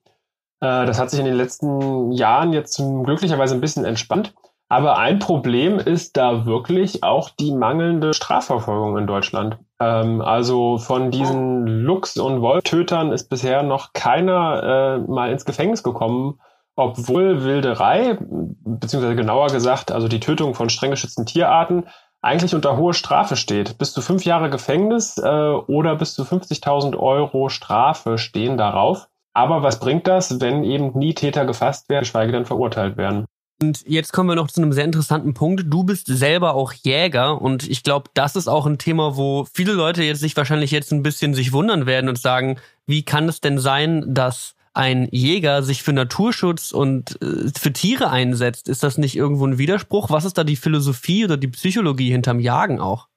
Äh, 0.61 0.85
das 0.85 0.99
hat 0.99 1.09
sich 1.09 1.19
in 1.19 1.25
den 1.25 1.35
letzten 1.35 2.11
Jahren 2.13 2.53
jetzt 2.53 2.77
glücklicherweise 2.77 3.55
ein 3.55 3.61
bisschen 3.61 3.83
entspannt. 3.83 4.33
Aber 4.67 4.97
ein 4.97 5.19
Problem 5.19 5.77
ist 5.77 6.17
da 6.17 6.45
wirklich 6.45 7.03
auch 7.03 7.29
die 7.29 7.51
mangelnde 7.51 8.13
Strafverfolgung 8.13 8.97
in 8.97 9.05
Deutschland. 9.05 9.57
Ähm, 9.79 10.21
also 10.21 10.77
von 10.77 11.11
diesen 11.11 11.67
Luchs- 11.67 12.17
und 12.17 12.41
Wolftötern 12.41 13.11
ist 13.11 13.29
bisher 13.29 13.63
noch 13.63 13.93
keiner 13.93 14.63
äh, 15.05 15.11
mal 15.11 15.31
ins 15.31 15.45
Gefängnis 15.45 15.83
gekommen 15.83 16.39
obwohl 16.75 17.43
Wilderei, 17.43 18.17
beziehungsweise 18.19 19.15
genauer 19.15 19.47
gesagt, 19.47 19.91
also 19.91 20.07
die 20.07 20.19
Tötung 20.19 20.55
von 20.55 20.69
streng 20.69 20.91
geschützten 20.91 21.25
Tierarten, 21.25 21.85
eigentlich 22.21 22.55
unter 22.55 22.75
hohe 22.77 22.93
Strafe 22.93 23.35
steht. 23.35 23.77
Bis 23.77 23.93
zu 23.93 24.01
fünf 24.01 24.25
Jahre 24.25 24.49
Gefängnis 24.49 25.17
äh, 25.17 25.29
oder 25.29 25.95
bis 25.95 26.15
zu 26.15 26.23
50.000 26.23 26.97
Euro 26.97 27.49
Strafe 27.49 28.17
stehen 28.17 28.57
darauf. 28.57 29.07
Aber 29.33 29.63
was 29.63 29.79
bringt 29.79 30.07
das, 30.07 30.41
wenn 30.41 30.63
eben 30.63 30.97
nie 30.97 31.13
Täter 31.13 31.45
gefasst 31.45 31.89
werden, 31.89 32.01
geschweige 32.01 32.31
denn 32.31 32.45
verurteilt 32.45 32.97
werden? 32.97 33.25
Und 33.61 33.83
jetzt 33.87 34.11
kommen 34.11 34.29
wir 34.29 34.35
noch 34.35 34.47
zu 34.47 34.61
einem 34.61 34.73
sehr 34.73 34.83
interessanten 34.83 35.33
Punkt. 35.33 35.65
Du 35.67 35.83
bist 35.83 36.07
selber 36.07 36.55
auch 36.55 36.73
Jäger 36.73 37.41
und 37.41 37.67
ich 37.69 37.83
glaube, 37.83 38.09
das 38.13 38.35
ist 38.35 38.47
auch 38.47 38.65
ein 38.65 38.77
Thema, 38.77 39.15
wo 39.15 39.45
viele 39.53 39.73
Leute 39.73 40.03
jetzt 40.03 40.19
sich 40.19 40.35
wahrscheinlich 40.35 40.71
jetzt 40.71 40.91
ein 40.91 41.03
bisschen 41.03 41.33
sich 41.33 41.53
wundern 41.53 41.85
werden 41.85 42.09
und 42.09 42.17
sagen, 42.17 42.57
wie 42.85 43.03
kann 43.03 43.29
es 43.29 43.39
denn 43.39 43.59
sein, 43.59 44.03
dass 44.13 44.55
ein 44.75 45.07
Jäger 45.11 45.63
sich 45.63 45.83
für 45.83 45.93
Naturschutz 45.93 46.71
und 46.71 47.21
äh, 47.21 47.49
für 47.57 47.73
Tiere 47.73 48.09
einsetzt, 48.09 48.67
ist 48.67 48.83
das 48.83 48.97
nicht 48.97 49.15
irgendwo 49.15 49.47
ein 49.47 49.57
Widerspruch? 49.57 50.09
Was 50.09 50.25
ist 50.25 50.37
da 50.37 50.43
die 50.43 50.57
Philosophie 50.57 51.25
oder 51.25 51.37
die 51.37 51.47
Psychologie 51.47 52.11
hinterm 52.11 52.39
Jagen 52.39 52.79
auch? 52.79 53.07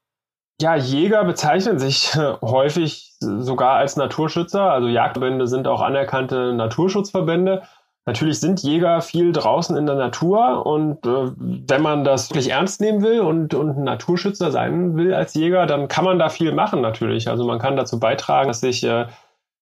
Ja, 0.60 0.76
Jäger 0.76 1.24
bezeichnen 1.24 1.78
sich 1.78 2.14
äh, 2.14 2.34
häufig 2.42 3.12
sogar 3.20 3.74
als 3.74 3.96
Naturschützer. 3.96 4.70
Also 4.70 4.88
Jagdverbände 4.88 5.46
sind 5.46 5.68
auch 5.68 5.80
anerkannte 5.80 6.52
Naturschutzverbände. 6.52 7.62
Natürlich 8.06 8.40
sind 8.40 8.62
Jäger 8.62 9.02
viel 9.02 9.32
draußen 9.32 9.76
in 9.76 9.84
der 9.84 9.96
Natur 9.96 10.64
und 10.64 11.04
äh, 11.06 11.32
wenn 11.36 11.82
man 11.82 12.04
das 12.04 12.30
wirklich 12.30 12.50
ernst 12.50 12.80
nehmen 12.80 13.02
will 13.02 13.20
und, 13.20 13.52
und 13.52 13.76
ein 13.76 13.84
Naturschützer 13.84 14.50
sein 14.50 14.96
will 14.96 15.12
als 15.12 15.34
Jäger, 15.34 15.66
dann 15.66 15.88
kann 15.88 16.04
man 16.04 16.18
da 16.18 16.28
viel 16.28 16.52
machen 16.52 16.80
natürlich. 16.80 17.28
Also 17.28 17.44
man 17.44 17.58
kann 17.58 17.76
dazu 17.76 18.00
beitragen, 18.00 18.48
dass 18.48 18.60
sich 18.60 18.82
äh, 18.82 19.06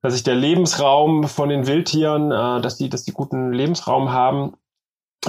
dass 0.06 0.14
sich 0.14 0.22
der 0.22 0.36
Lebensraum 0.36 1.24
von 1.24 1.48
den 1.48 1.66
Wildtieren, 1.66 2.30
äh, 2.30 2.60
dass 2.60 2.76
die, 2.76 2.88
dass 2.88 3.02
die 3.02 3.12
guten 3.12 3.52
Lebensraum 3.52 4.12
haben. 4.12 4.54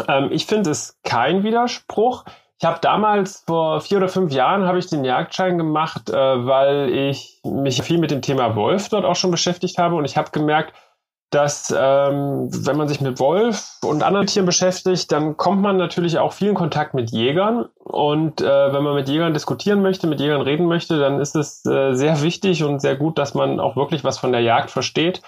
Ähm, 0.07 0.29
ich 0.31 0.45
finde 0.45 0.69
es 0.69 0.99
kein 1.03 1.41
Widerspruch. 1.43 2.25
Ich 2.59 2.65
habe 2.65 2.77
damals 2.79 3.43
vor 3.47 3.81
vier 3.81 3.97
oder 3.97 4.07
fünf 4.07 4.31
Jahren 4.31 4.67
habe 4.67 4.77
ich 4.77 4.85
den 4.85 5.03
Jagdschein 5.03 5.57
gemacht, 5.57 6.11
äh, 6.11 6.13
weil 6.13 6.91
ich 6.91 7.41
mich 7.43 7.81
viel 7.81 7.97
mit 7.97 8.11
dem 8.11 8.21
Thema 8.21 8.55
Wolf 8.55 8.89
dort 8.89 9.03
auch 9.03 9.15
schon 9.15 9.31
beschäftigt 9.31 9.79
habe 9.79 9.95
und 9.95 10.05
ich 10.05 10.15
habe 10.15 10.29
gemerkt, 10.29 10.73
dass 11.29 11.73
ähm, 11.77 12.49
wenn 12.51 12.77
man 12.77 12.87
sich 12.87 13.01
mit 13.01 13.19
Wolf 13.19 13.77
und 13.83 14.01
anderen 14.01 14.27
Tieren 14.27 14.45
beschäftigt, 14.45 15.11
dann 15.11 15.35
kommt 15.35 15.61
man 15.61 15.75
natürlich 15.75 16.19
auch 16.19 16.31
viel 16.31 16.49
in 16.49 16.55
Kontakt 16.55 16.93
mit 16.93 17.11
Jägern. 17.11 17.65
Und 17.83 18.39
äh, 18.41 18.73
wenn 18.73 18.83
man 18.83 18.95
mit 18.95 19.09
Jägern 19.09 19.33
diskutieren 19.33 19.81
möchte, 19.81 20.07
mit 20.07 20.21
Jägern 20.21 20.41
reden 20.41 20.67
möchte, 20.67 20.97
dann 20.97 21.19
ist 21.19 21.35
es 21.35 21.65
äh, 21.65 21.93
sehr 21.93 22.21
wichtig 22.21 22.63
und 22.63 22.79
sehr 22.79 22.95
gut, 22.95 23.17
dass 23.17 23.33
man 23.33 23.59
auch 23.59 23.75
wirklich 23.75 24.05
was 24.05 24.17
von 24.17 24.31
der 24.31 24.41
Jagd 24.41 24.71
versteht. 24.71 25.21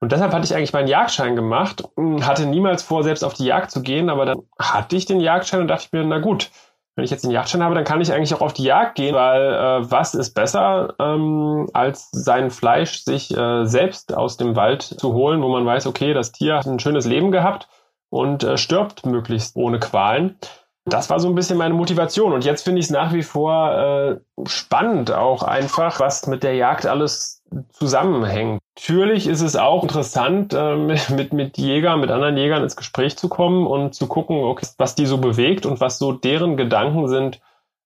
Und 0.00 0.10
deshalb 0.10 0.32
hatte 0.32 0.44
ich 0.44 0.54
eigentlich 0.54 0.72
meinen 0.72 0.88
Jagdschein 0.88 1.36
gemacht, 1.36 1.84
hatte 2.20 2.46
niemals 2.46 2.82
vor, 2.82 3.04
selbst 3.04 3.22
auf 3.24 3.34
die 3.34 3.46
Jagd 3.46 3.70
zu 3.70 3.80
gehen, 3.80 4.10
aber 4.10 4.26
dann 4.26 4.42
hatte 4.58 4.96
ich 4.96 5.06
den 5.06 5.20
Jagdschein 5.20 5.60
und 5.60 5.68
dachte 5.68 5.84
ich 5.86 5.92
mir, 5.92 6.04
na 6.04 6.18
gut, 6.18 6.50
wenn 6.94 7.04
ich 7.04 7.10
jetzt 7.10 7.24
den 7.24 7.30
Jagdschein 7.30 7.62
habe, 7.62 7.74
dann 7.74 7.84
kann 7.84 8.00
ich 8.00 8.12
eigentlich 8.12 8.34
auch 8.34 8.40
auf 8.40 8.52
die 8.52 8.64
Jagd 8.64 8.94
gehen, 8.94 9.14
weil 9.14 9.52
äh, 9.52 9.90
was 9.90 10.14
ist 10.14 10.34
besser, 10.34 10.94
ähm, 11.00 11.68
als 11.72 12.08
sein 12.12 12.50
Fleisch 12.50 13.02
sich 13.04 13.36
äh, 13.36 13.64
selbst 13.64 14.14
aus 14.16 14.36
dem 14.36 14.54
Wald 14.54 14.82
zu 14.82 15.12
holen, 15.12 15.42
wo 15.42 15.48
man 15.48 15.66
weiß, 15.66 15.86
okay, 15.86 16.14
das 16.14 16.32
Tier 16.32 16.56
hat 16.56 16.66
ein 16.66 16.78
schönes 16.78 17.04
Leben 17.04 17.32
gehabt 17.32 17.68
und 18.10 18.44
äh, 18.44 18.56
stirbt 18.56 19.06
möglichst 19.06 19.56
ohne 19.56 19.80
Qualen. 19.80 20.38
Das 20.86 21.08
war 21.10 21.18
so 21.18 21.28
ein 21.28 21.34
bisschen 21.34 21.58
meine 21.58 21.74
Motivation. 21.74 22.32
Und 22.32 22.44
jetzt 22.44 22.62
finde 22.62 22.78
ich 22.78 22.86
es 22.86 22.90
nach 22.90 23.12
wie 23.12 23.22
vor 23.22 23.72
äh, 23.72 24.20
spannend 24.46 25.10
auch 25.10 25.42
einfach, 25.42 25.98
was 25.98 26.26
mit 26.26 26.42
der 26.42 26.54
Jagd 26.54 26.86
alles 26.86 27.42
zusammenhängt. 27.70 28.60
Natürlich 28.76 29.26
ist 29.26 29.40
es 29.40 29.56
auch 29.56 29.82
interessant, 29.82 30.54
äh, 30.54 30.76
mit, 31.10 31.32
mit 31.32 31.58
Jägern, 31.58 32.00
mit 32.00 32.10
anderen 32.10 32.36
Jägern 32.36 32.62
ins 32.62 32.76
Gespräch 32.76 33.16
zu 33.16 33.28
kommen 33.28 33.66
und 33.66 33.94
zu 33.94 34.06
gucken, 34.06 34.36
okay, 34.36 34.66
was 34.78 34.94
die 34.94 35.06
so 35.06 35.18
bewegt 35.18 35.66
und 35.66 35.80
was 35.80 35.98
so 35.98 36.12
deren 36.12 36.56
Gedanken 36.56 37.08
sind 37.08 37.40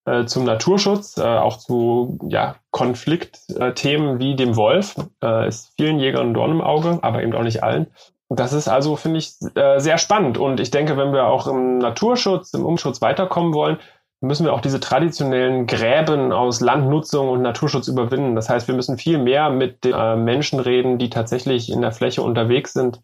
äh, 0.05 0.25
zum 0.25 0.43
Naturschutz, 0.43 1.17
äh, 1.17 1.23
auch 1.23 1.57
zu 1.57 2.17
ja, 2.29 2.55
Konfliktthemen 2.71 4.19
wie 4.19 4.35
dem 4.35 4.55
Wolf. 4.55 4.95
Äh, 5.23 5.47
ist 5.47 5.73
vielen 5.77 5.99
Jägern 5.99 6.29
ein 6.29 6.33
Dorn 6.33 6.51
im 6.51 6.61
Auge, 6.61 6.99
aber 7.01 7.21
eben 7.21 7.33
auch 7.33 7.43
nicht 7.43 7.63
allen. 7.63 7.87
Das 8.29 8.53
ist 8.53 8.67
also, 8.67 8.95
finde 8.95 9.19
ich, 9.19 9.33
äh, 9.55 9.79
sehr 9.79 9.97
spannend. 9.97 10.37
Und 10.37 10.59
ich 10.59 10.69
denke, 10.69 10.97
wenn 10.97 11.13
wir 11.13 11.25
auch 11.25 11.47
im 11.47 11.79
Naturschutz, 11.79 12.53
im 12.53 12.63
Umschutz 12.63 13.01
weiterkommen 13.01 13.53
wollen, 13.53 13.79
müssen 14.21 14.45
wir 14.45 14.53
auch 14.53 14.61
diese 14.61 14.79
traditionellen 14.79 15.65
Gräben 15.65 16.31
aus 16.31 16.59
Landnutzung 16.59 17.29
und 17.29 17.41
Naturschutz 17.41 17.87
überwinden. 17.87 18.35
Das 18.35 18.49
heißt, 18.49 18.67
wir 18.67 18.75
müssen 18.75 18.97
viel 18.97 19.17
mehr 19.17 19.49
mit 19.49 19.83
den 19.83 19.93
äh, 19.93 20.15
Menschen 20.15 20.59
reden, 20.59 20.97
die 20.97 21.09
tatsächlich 21.09 21.71
in 21.71 21.81
der 21.81 21.91
Fläche 21.91 22.21
unterwegs 22.21 22.73
sind, 22.73 23.01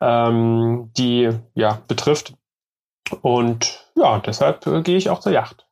ähm, 0.00 0.90
die 0.96 1.30
ja 1.54 1.80
betrifft. 1.88 2.34
Und 3.22 3.86
ja, 3.94 4.18
deshalb 4.18 4.66
äh, 4.66 4.82
gehe 4.82 4.98
ich 4.98 5.08
auch 5.08 5.20
zur 5.20 5.32
Yacht. 5.32 5.66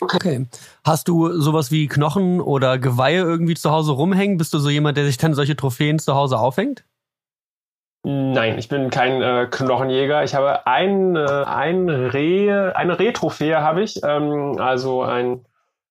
Okay. 0.00 0.46
Hast 0.82 1.08
du 1.08 1.38
sowas 1.38 1.70
wie 1.70 1.86
Knochen 1.86 2.40
oder 2.40 2.78
Geweihe 2.78 3.20
irgendwie 3.20 3.54
zu 3.54 3.70
Hause 3.70 3.92
rumhängen? 3.92 4.38
Bist 4.38 4.52
du 4.54 4.58
so 4.58 4.70
jemand, 4.70 4.96
der 4.96 5.04
sich 5.04 5.18
dann 5.18 5.34
solche 5.34 5.56
Trophäen 5.56 5.98
zu 5.98 6.14
Hause 6.14 6.38
aufhängt? 6.38 6.84
Nein, 8.02 8.58
ich 8.58 8.68
bin 8.68 8.88
kein 8.88 9.20
äh, 9.20 9.46
Knochenjäger. 9.50 10.24
Ich 10.24 10.34
habe 10.34 10.66
ein, 10.66 11.16
äh, 11.16 11.20
ein 11.44 11.90
Reh, 11.90 12.50
eine 12.50 12.98
Rehtrophäe 12.98 13.60
habe 13.60 13.82
ich, 13.82 14.02
ähm, 14.02 14.56
also 14.58 15.02
ein, 15.02 15.44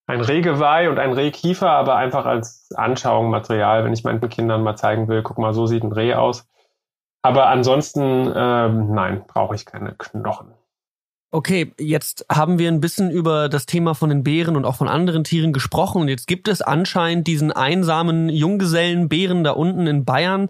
ein 0.07 0.21
Rehgeweih 0.21 0.89
und 0.89 0.97
ein 0.97 1.13
Rehkiefer, 1.13 1.69
aber 1.69 1.97
einfach 1.97 2.25
als 2.25 2.71
Anschauung, 2.75 3.29
Material, 3.29 3.85
wenn 3.85 3.93
ich 3.93 4.03
meinen 4.03 4.27
Kindern 4.27 4.63
mal 4.63 4.75
zeigen 4.75 5.07
will, 5.07 5.21
guck 5.21 5.37
mal, 5.37 5.53
so 5.53 5.67
sieht 5.67 5.83
ein 5.83 5.91
Reh 5.91 6.15
aus. 6.15 6.47
Aber 7.21 7.47
ansonsten, 7.47 8.31
ähm, 8.35 8.93
nein, 8.93 9.23
brauche 9.27 9.53
ich 9.55 9.65
keine 9.65 9.93
Knochen. 9.93 10.53
Okay, 11.31 11.73
jetzt 11.79 12.25
haben 12.27 12.57
wir 12.57 12.69
ein 12.69 12.81
bisschen 12.81 13.11
über 13.11 13.49
das 13.49 13.67
Thema 13.67 13.93
von 13.93 14.09
den 14.09 14.23
Bären 14.23 14.55
und 14.55 14.65
auch 14.65 14.77
von 14.77 14.87
anderen 14.87 15.23
Tieren 15.23 15.53
gesprochen. 15.53 16.01
Und 16.01 16.07
jetzt 16.07 16.25
gibt 16.25 16.47
es 16.47 16.63
anscheinend 16.63 17.27
diesen 17.27 17.51
einsamen 17.51 18.29
Junggesellenbären 18.29 19.43
da 19.43 19.51
unten 19.51 19.85
in 19.85 20.05
Bayern. 20.05 20.49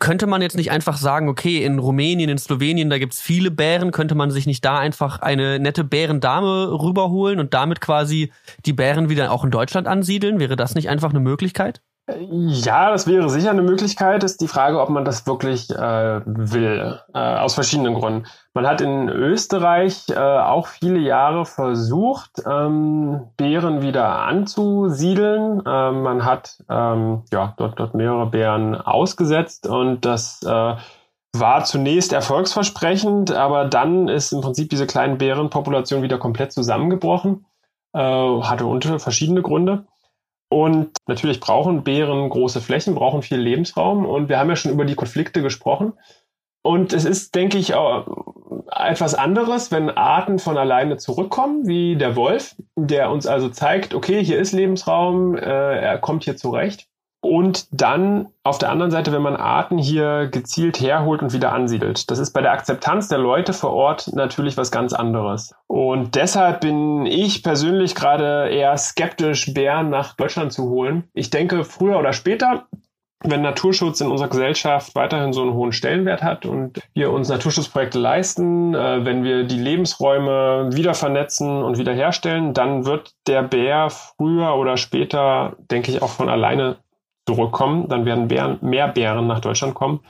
Könnte 0.00 0.26
man 0.26 0.42
jetzt 0.42 0.56
nicht 0.56 0.72
einfach 0.72 0.96
sagen, 0.96 1.28
okay, 1.28 1.64
in 1.64 1.78
Rumänien, 1.78 2.30
in 2.30 2.38
Slowenien, 2.38 2.90
da 2.90 2.98
gibt's 2.98 3.20
viele 3.20 3.52
Bären, 3.52 3.92
könnte 3.92 4.16
man 4.16 4.32
sich 4.32 4.46
nicht 4.46 4.64
da 4.64 4.76
einfach 4.76 5.20
eine 5.20 5.60
nette 5.60 5.84
Bärendame 5.84 6.72
rüberholen 6.82 7.38
und 7.38 7.54
damit 7.54 7.80
quasi 7.80 8.32
die 8.66 8.72
Bären 8.72 9.08
wieder 9.08 9.30
auch 9.30 9.44
in 9.44 9.52
Deutschland 9.52 9.86
ansiedeln? 9.86 10.40
Wäre 10.40 10.56
das 10.56 10.74
nicht 10.74 10.88
einfach 10.88 11.10
eine 11.10 11.20
Möglichkeit? 11.20 11.80
Ja, 12.08 12.90
das 12.90 13.06
wäre 13.06 13.30
sicher 13.30 13.50
eine 13.50 13.62
Möglichkeit. 13.62 14.24
Ist 14.24 14.40
die 14.40 14.48
Frage, 14.48 14.80
ob 14.80 14.88
man 14.88 15.04
das 15.04 15.24
wirklich 15.26 15.70
äh, 15.70 16.20
will. 16.26 17.00
Äh, 17.14 17.18
aus 17.18 17.54
verschiedenen 17.54 17.94
Gründen. 17.94 18.26
Man 18.54 18.66
hat 18.66 18.80
in 18.80 19.08
Österreich 19.08 20.08
äh, 20.08 20.18
auch 20.18 20.66
viele 20.66 20.98
Jahre 20.98 21.46
versucht, 21.46 22.42
ähm, 22.44 23.28
Bären 23.36 23.82
wieder 23.82 24.18
anzusiedeln. 24.18 25.60
Äh, 25.64 25.92
man 25.92 26.24
hat 26.24 26.62
ähm, 26.68 27.22
ja 27.32 27.54
dort, 27.56 27.78
dort 27.78 27.94
mehrere 27.94 28.26
Bären 28.26 28.74
ausgesetzt 28.74 29.68
und 29.68 30.04
das 30.04 30.42
äh, 30.42 30.74
war 31.34 31.64
zunächst 31.64 32.12
erfolgsversprechend, 32.12 33.30
aber 33.32 33.64
dann 33.64 34.08
ist 34.08 34.32
im 34.32 34.40
Prinzip 34.40 34.70
diese 34.70 34.86
kleinen 34.88 35.18
Bärenpopulation 35.18 36.02
wieder 36.02 36.18
komplett 36.18 36.52
zusammengebrochen. 36.52 37.46
Äh, 37.94 37.98
hatte 38.00 38.66
unter 38.66 38.98
verschiedene 38.98 39.42
Gründe. 39.42 39.86
Und 40.52 40.90
natürlich 41.06 41.40
brauchen 41.40 41.82
Bären 41.82 42.28
große 42.28 42.60
Flächen, 42.60 42.94
brauchen 42.94 43.22
viel 43.22 43.38
Lebensraum. 43.38 44.04
Und 44.04 44.28
wir 44.28 44.38
haben 44.38 44.50
ja 44.50 44.56
schon 44.56 44.70
über 44.70 44.84
die 44.84 44.94
Konflikte 44.94 45.40
gesprochen. 45.40 45.94
Und 46.62 46.92
es 46.92 47.06
ist, 47.06 47.34
denke 47.34 47.56
ich, 47.56 47.72
etwas 48.70 49.14
anderes, 49.14 49.72
wenn 49.72 49.88
Arten 49.88 50.38
von 50.38 50.58
alleine 50.58 50.98
zurückkommen, 50.98 51.66
wie 51.66 51.96
der 51.96 52.16
Wolf, 52.16 52.54
der 52.76 53.10
uns 53.10 53.26
also 53.26 53.48
zeigt, 53.48 53.94
okay, 53.94 54.22
hier 54.22 54.38
ist 54.38 54.52
Lebensraum, 54.52 55.36
äh, 55.36 55.40
er 55.40 55.96
kommt 55.96 56.24
hier 56.24 56.36
zurecht. 56.36 56.86
Und 57.22 57.68
dann 57.70 58.26
auf 58.42 58.58
der 58.58 58.70
anderen 58.70 58.90
Seite, 58.90 59.12
wenn 59.12 59.22
man 59.22 59.36
Arten 59.36 59.78
hier 59.78 60.26
gezielt 60.26 60.80
herholt 60.80 61.22
und 61.22 61.32
wieder 61.32 61.52
ansiedelt. 61.52 62.10
Das 62.10 62.18
ist 62.18 62.32
bei 62.32 62.42
der 62.42 62.50
Akzeptanz 62.50 63.06
der 63.06 63.18
Leute 63.18 63.52
vor 63.52 63.72
Ort 63.72 64.10
natürlich 64.12 64.56
was 64.56 64.72
ganz 64.72 64.92
anderes. 64.92 65.54
Und 65.68 66.16
deshalb 66.16 66.62
bin 66.62 67.06
ich 67.06 67.44
persönlich 67.44 67.94
gerade 67.94 68.48
eher 68.48 68.76
skeptisch, 68.76 69.54
Bären 69.54 69.88
nach 69.88 70.16
Deutschland 70.16 70.52
zu 70.52 70.68
holen. 70.68 71.04
Ich 71.14 71.30
denke, 71.30 71.64
früher 71.64 71.96
oder 71.96 72.12
später 72.12 72.66
wenn 73.24 73.42
Naturschutz 73.42 74.00
in 74.00 74.08
unserer 74.08 74.28
Gesellschaft 74.28 74.94
weiterhin 74.94 75.32
so 75.32 75.42
einen 75.42 75.54
hohen 75.54 75.72
Stellenwert 75.72 76.22
hat 76.22 76.44
und 76.44 76.80
wir 76.94 77.12
uns 77.12 77.28
Naturschutzprojekte 77.28 77.98
leisten, 77.98 78.74
äh, 78.74 79.04
wenn 79.04 79.22
wir 79.22 79.44
die 79.44 79.58
Lebensräume 79.58 80.70
wieder 80.72 80.94
vernetzen 80.94 81.62
und 81.62 81.78
wiederherstellen, 81.78 82.54
dann 82.54 82.84
wird 82.84 83.12
der 83.26 83.42
Bär 83.42 83.90
früher 83.90 84.56
oder 84.56 84.76
später, 84.76 85.56
denke 85.70 85.90
ich, 85.92 86.02
auch 86.02 86.10
von 86.10 86.28
alleine 86.28 86.78
zurückkommen. 87.26 87.88
Dann 87.88 88.04
werden 88.04 88.28
Bären, 88.28 88.58
mehr 88.60 88.88
Bären 88.88 89.26
nach 89.26 89.40
Deutschland 89.40 89.74
kommen. 89.74 90.00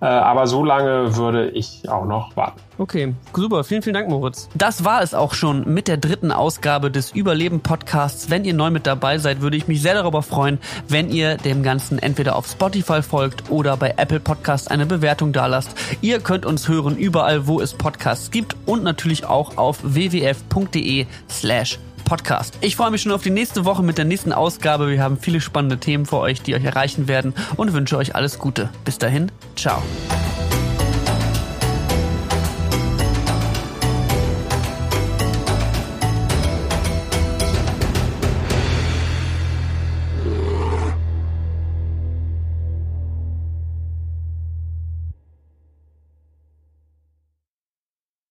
Äh, 0.00 0.06
aber 0.06 0.46
so 0.46 0.64
lange 0.64 1.16
würde 1.16 1.50
ich 1.50 1.88
auch 1.88 2.04
noch 2.04 2.36
warten. 2.36 2.60
Okay, 2.78 3.14
super. 3.34 3.64
Vielen, 3.64 3.82
vielen 3.82 3.94
Dank, 3.94 4.08
Moritz. 4.08 4.48
Das 4.54 4.84
war 4.84 5.02
es 5.02 5.12
auch 5.12 5.34
schon 5.34 5.74
mit 5.74 5.88
der 5.88 5.96
dritten 5.96 6.30
Ausgabe 6.30 6.92
des 6.92 7.10
Überleben-Podcasts. 7.10 8.30
Wenn 8.30 8.44
ihr 8.44 8.54
neu 8.54 8.70
mit 8.70 8.86
dabei 8.86 9.18
seid, 9.18 9.40
würde 9.40 9.56
ich 9.56 9.66
mich 9.66 9.82
sehr 9.82 9.94
darüber 9.94 10.22
freuen, 10.22 10.58
wenn 10.86 11.10
ihr 11.10 11.36
dem 11.36 11.64
Ganzen 11.64 11.98
entweder 11.98 12.36
auf 12.36 12.46
Spotify 12.46 13.02
folgt 13.02 13.50
oder 13.50 13.76
bei 13.76 13.94
Apple 13.96 14.20
Podcasts 14.20 14.68
eine 14.68 14.86
Bewertung 14.86 15.32
dalasst. 15.32 15.74
Ihr 16.00 16.20
könnt 16.20 16.46
uns 16.46 16.68
hören 16.68 16.96
überall, 16.96 17.48
wo 17.48 17.60
es 17.60 17.74
Podcasts 17.74 18.30
gibt 18.30 18.54
und 18.66 18.84
natürlich 18.84 19.26
auch 19.26 19.56
auf 19.56 19.80
wwf.de 19.82 21.06
slash 21.28 21.80
Podcast. 21.98 22.58
Ich 22.60 22.76
freue 22.76 22.90
mich 22.90 23.02
schon 23.02 23.12
auf 23.12 23.22
die 23.22 23.30
nächste 23.30 23.64
Woche 23.64 23.82
mit 23.82 23.98
der 23.98 24.04
nächsten 24.04 24.32
Ausgabe. 24.32 24.88
Wir 24.90 25.02
haben 25.02 25.18
viele 25.18 25.40
spannende 25.40 25.78
Themen 25.78 26.06
für 26.06 26.18
euch, 26.18 26.42
die 26.42 26.54
euch 26.54 26.64
erreichen 26.64 27.08
werden 27.08 27.34
und 27.56 27.72
wünsche 27.72 27.96
euch 27.96 28.14
alles 28.14 28.38
Gute. 28.38 28.70
Bis 28.84 28.98
dahin, 28.98 29.30
ciao. 29.56 29.82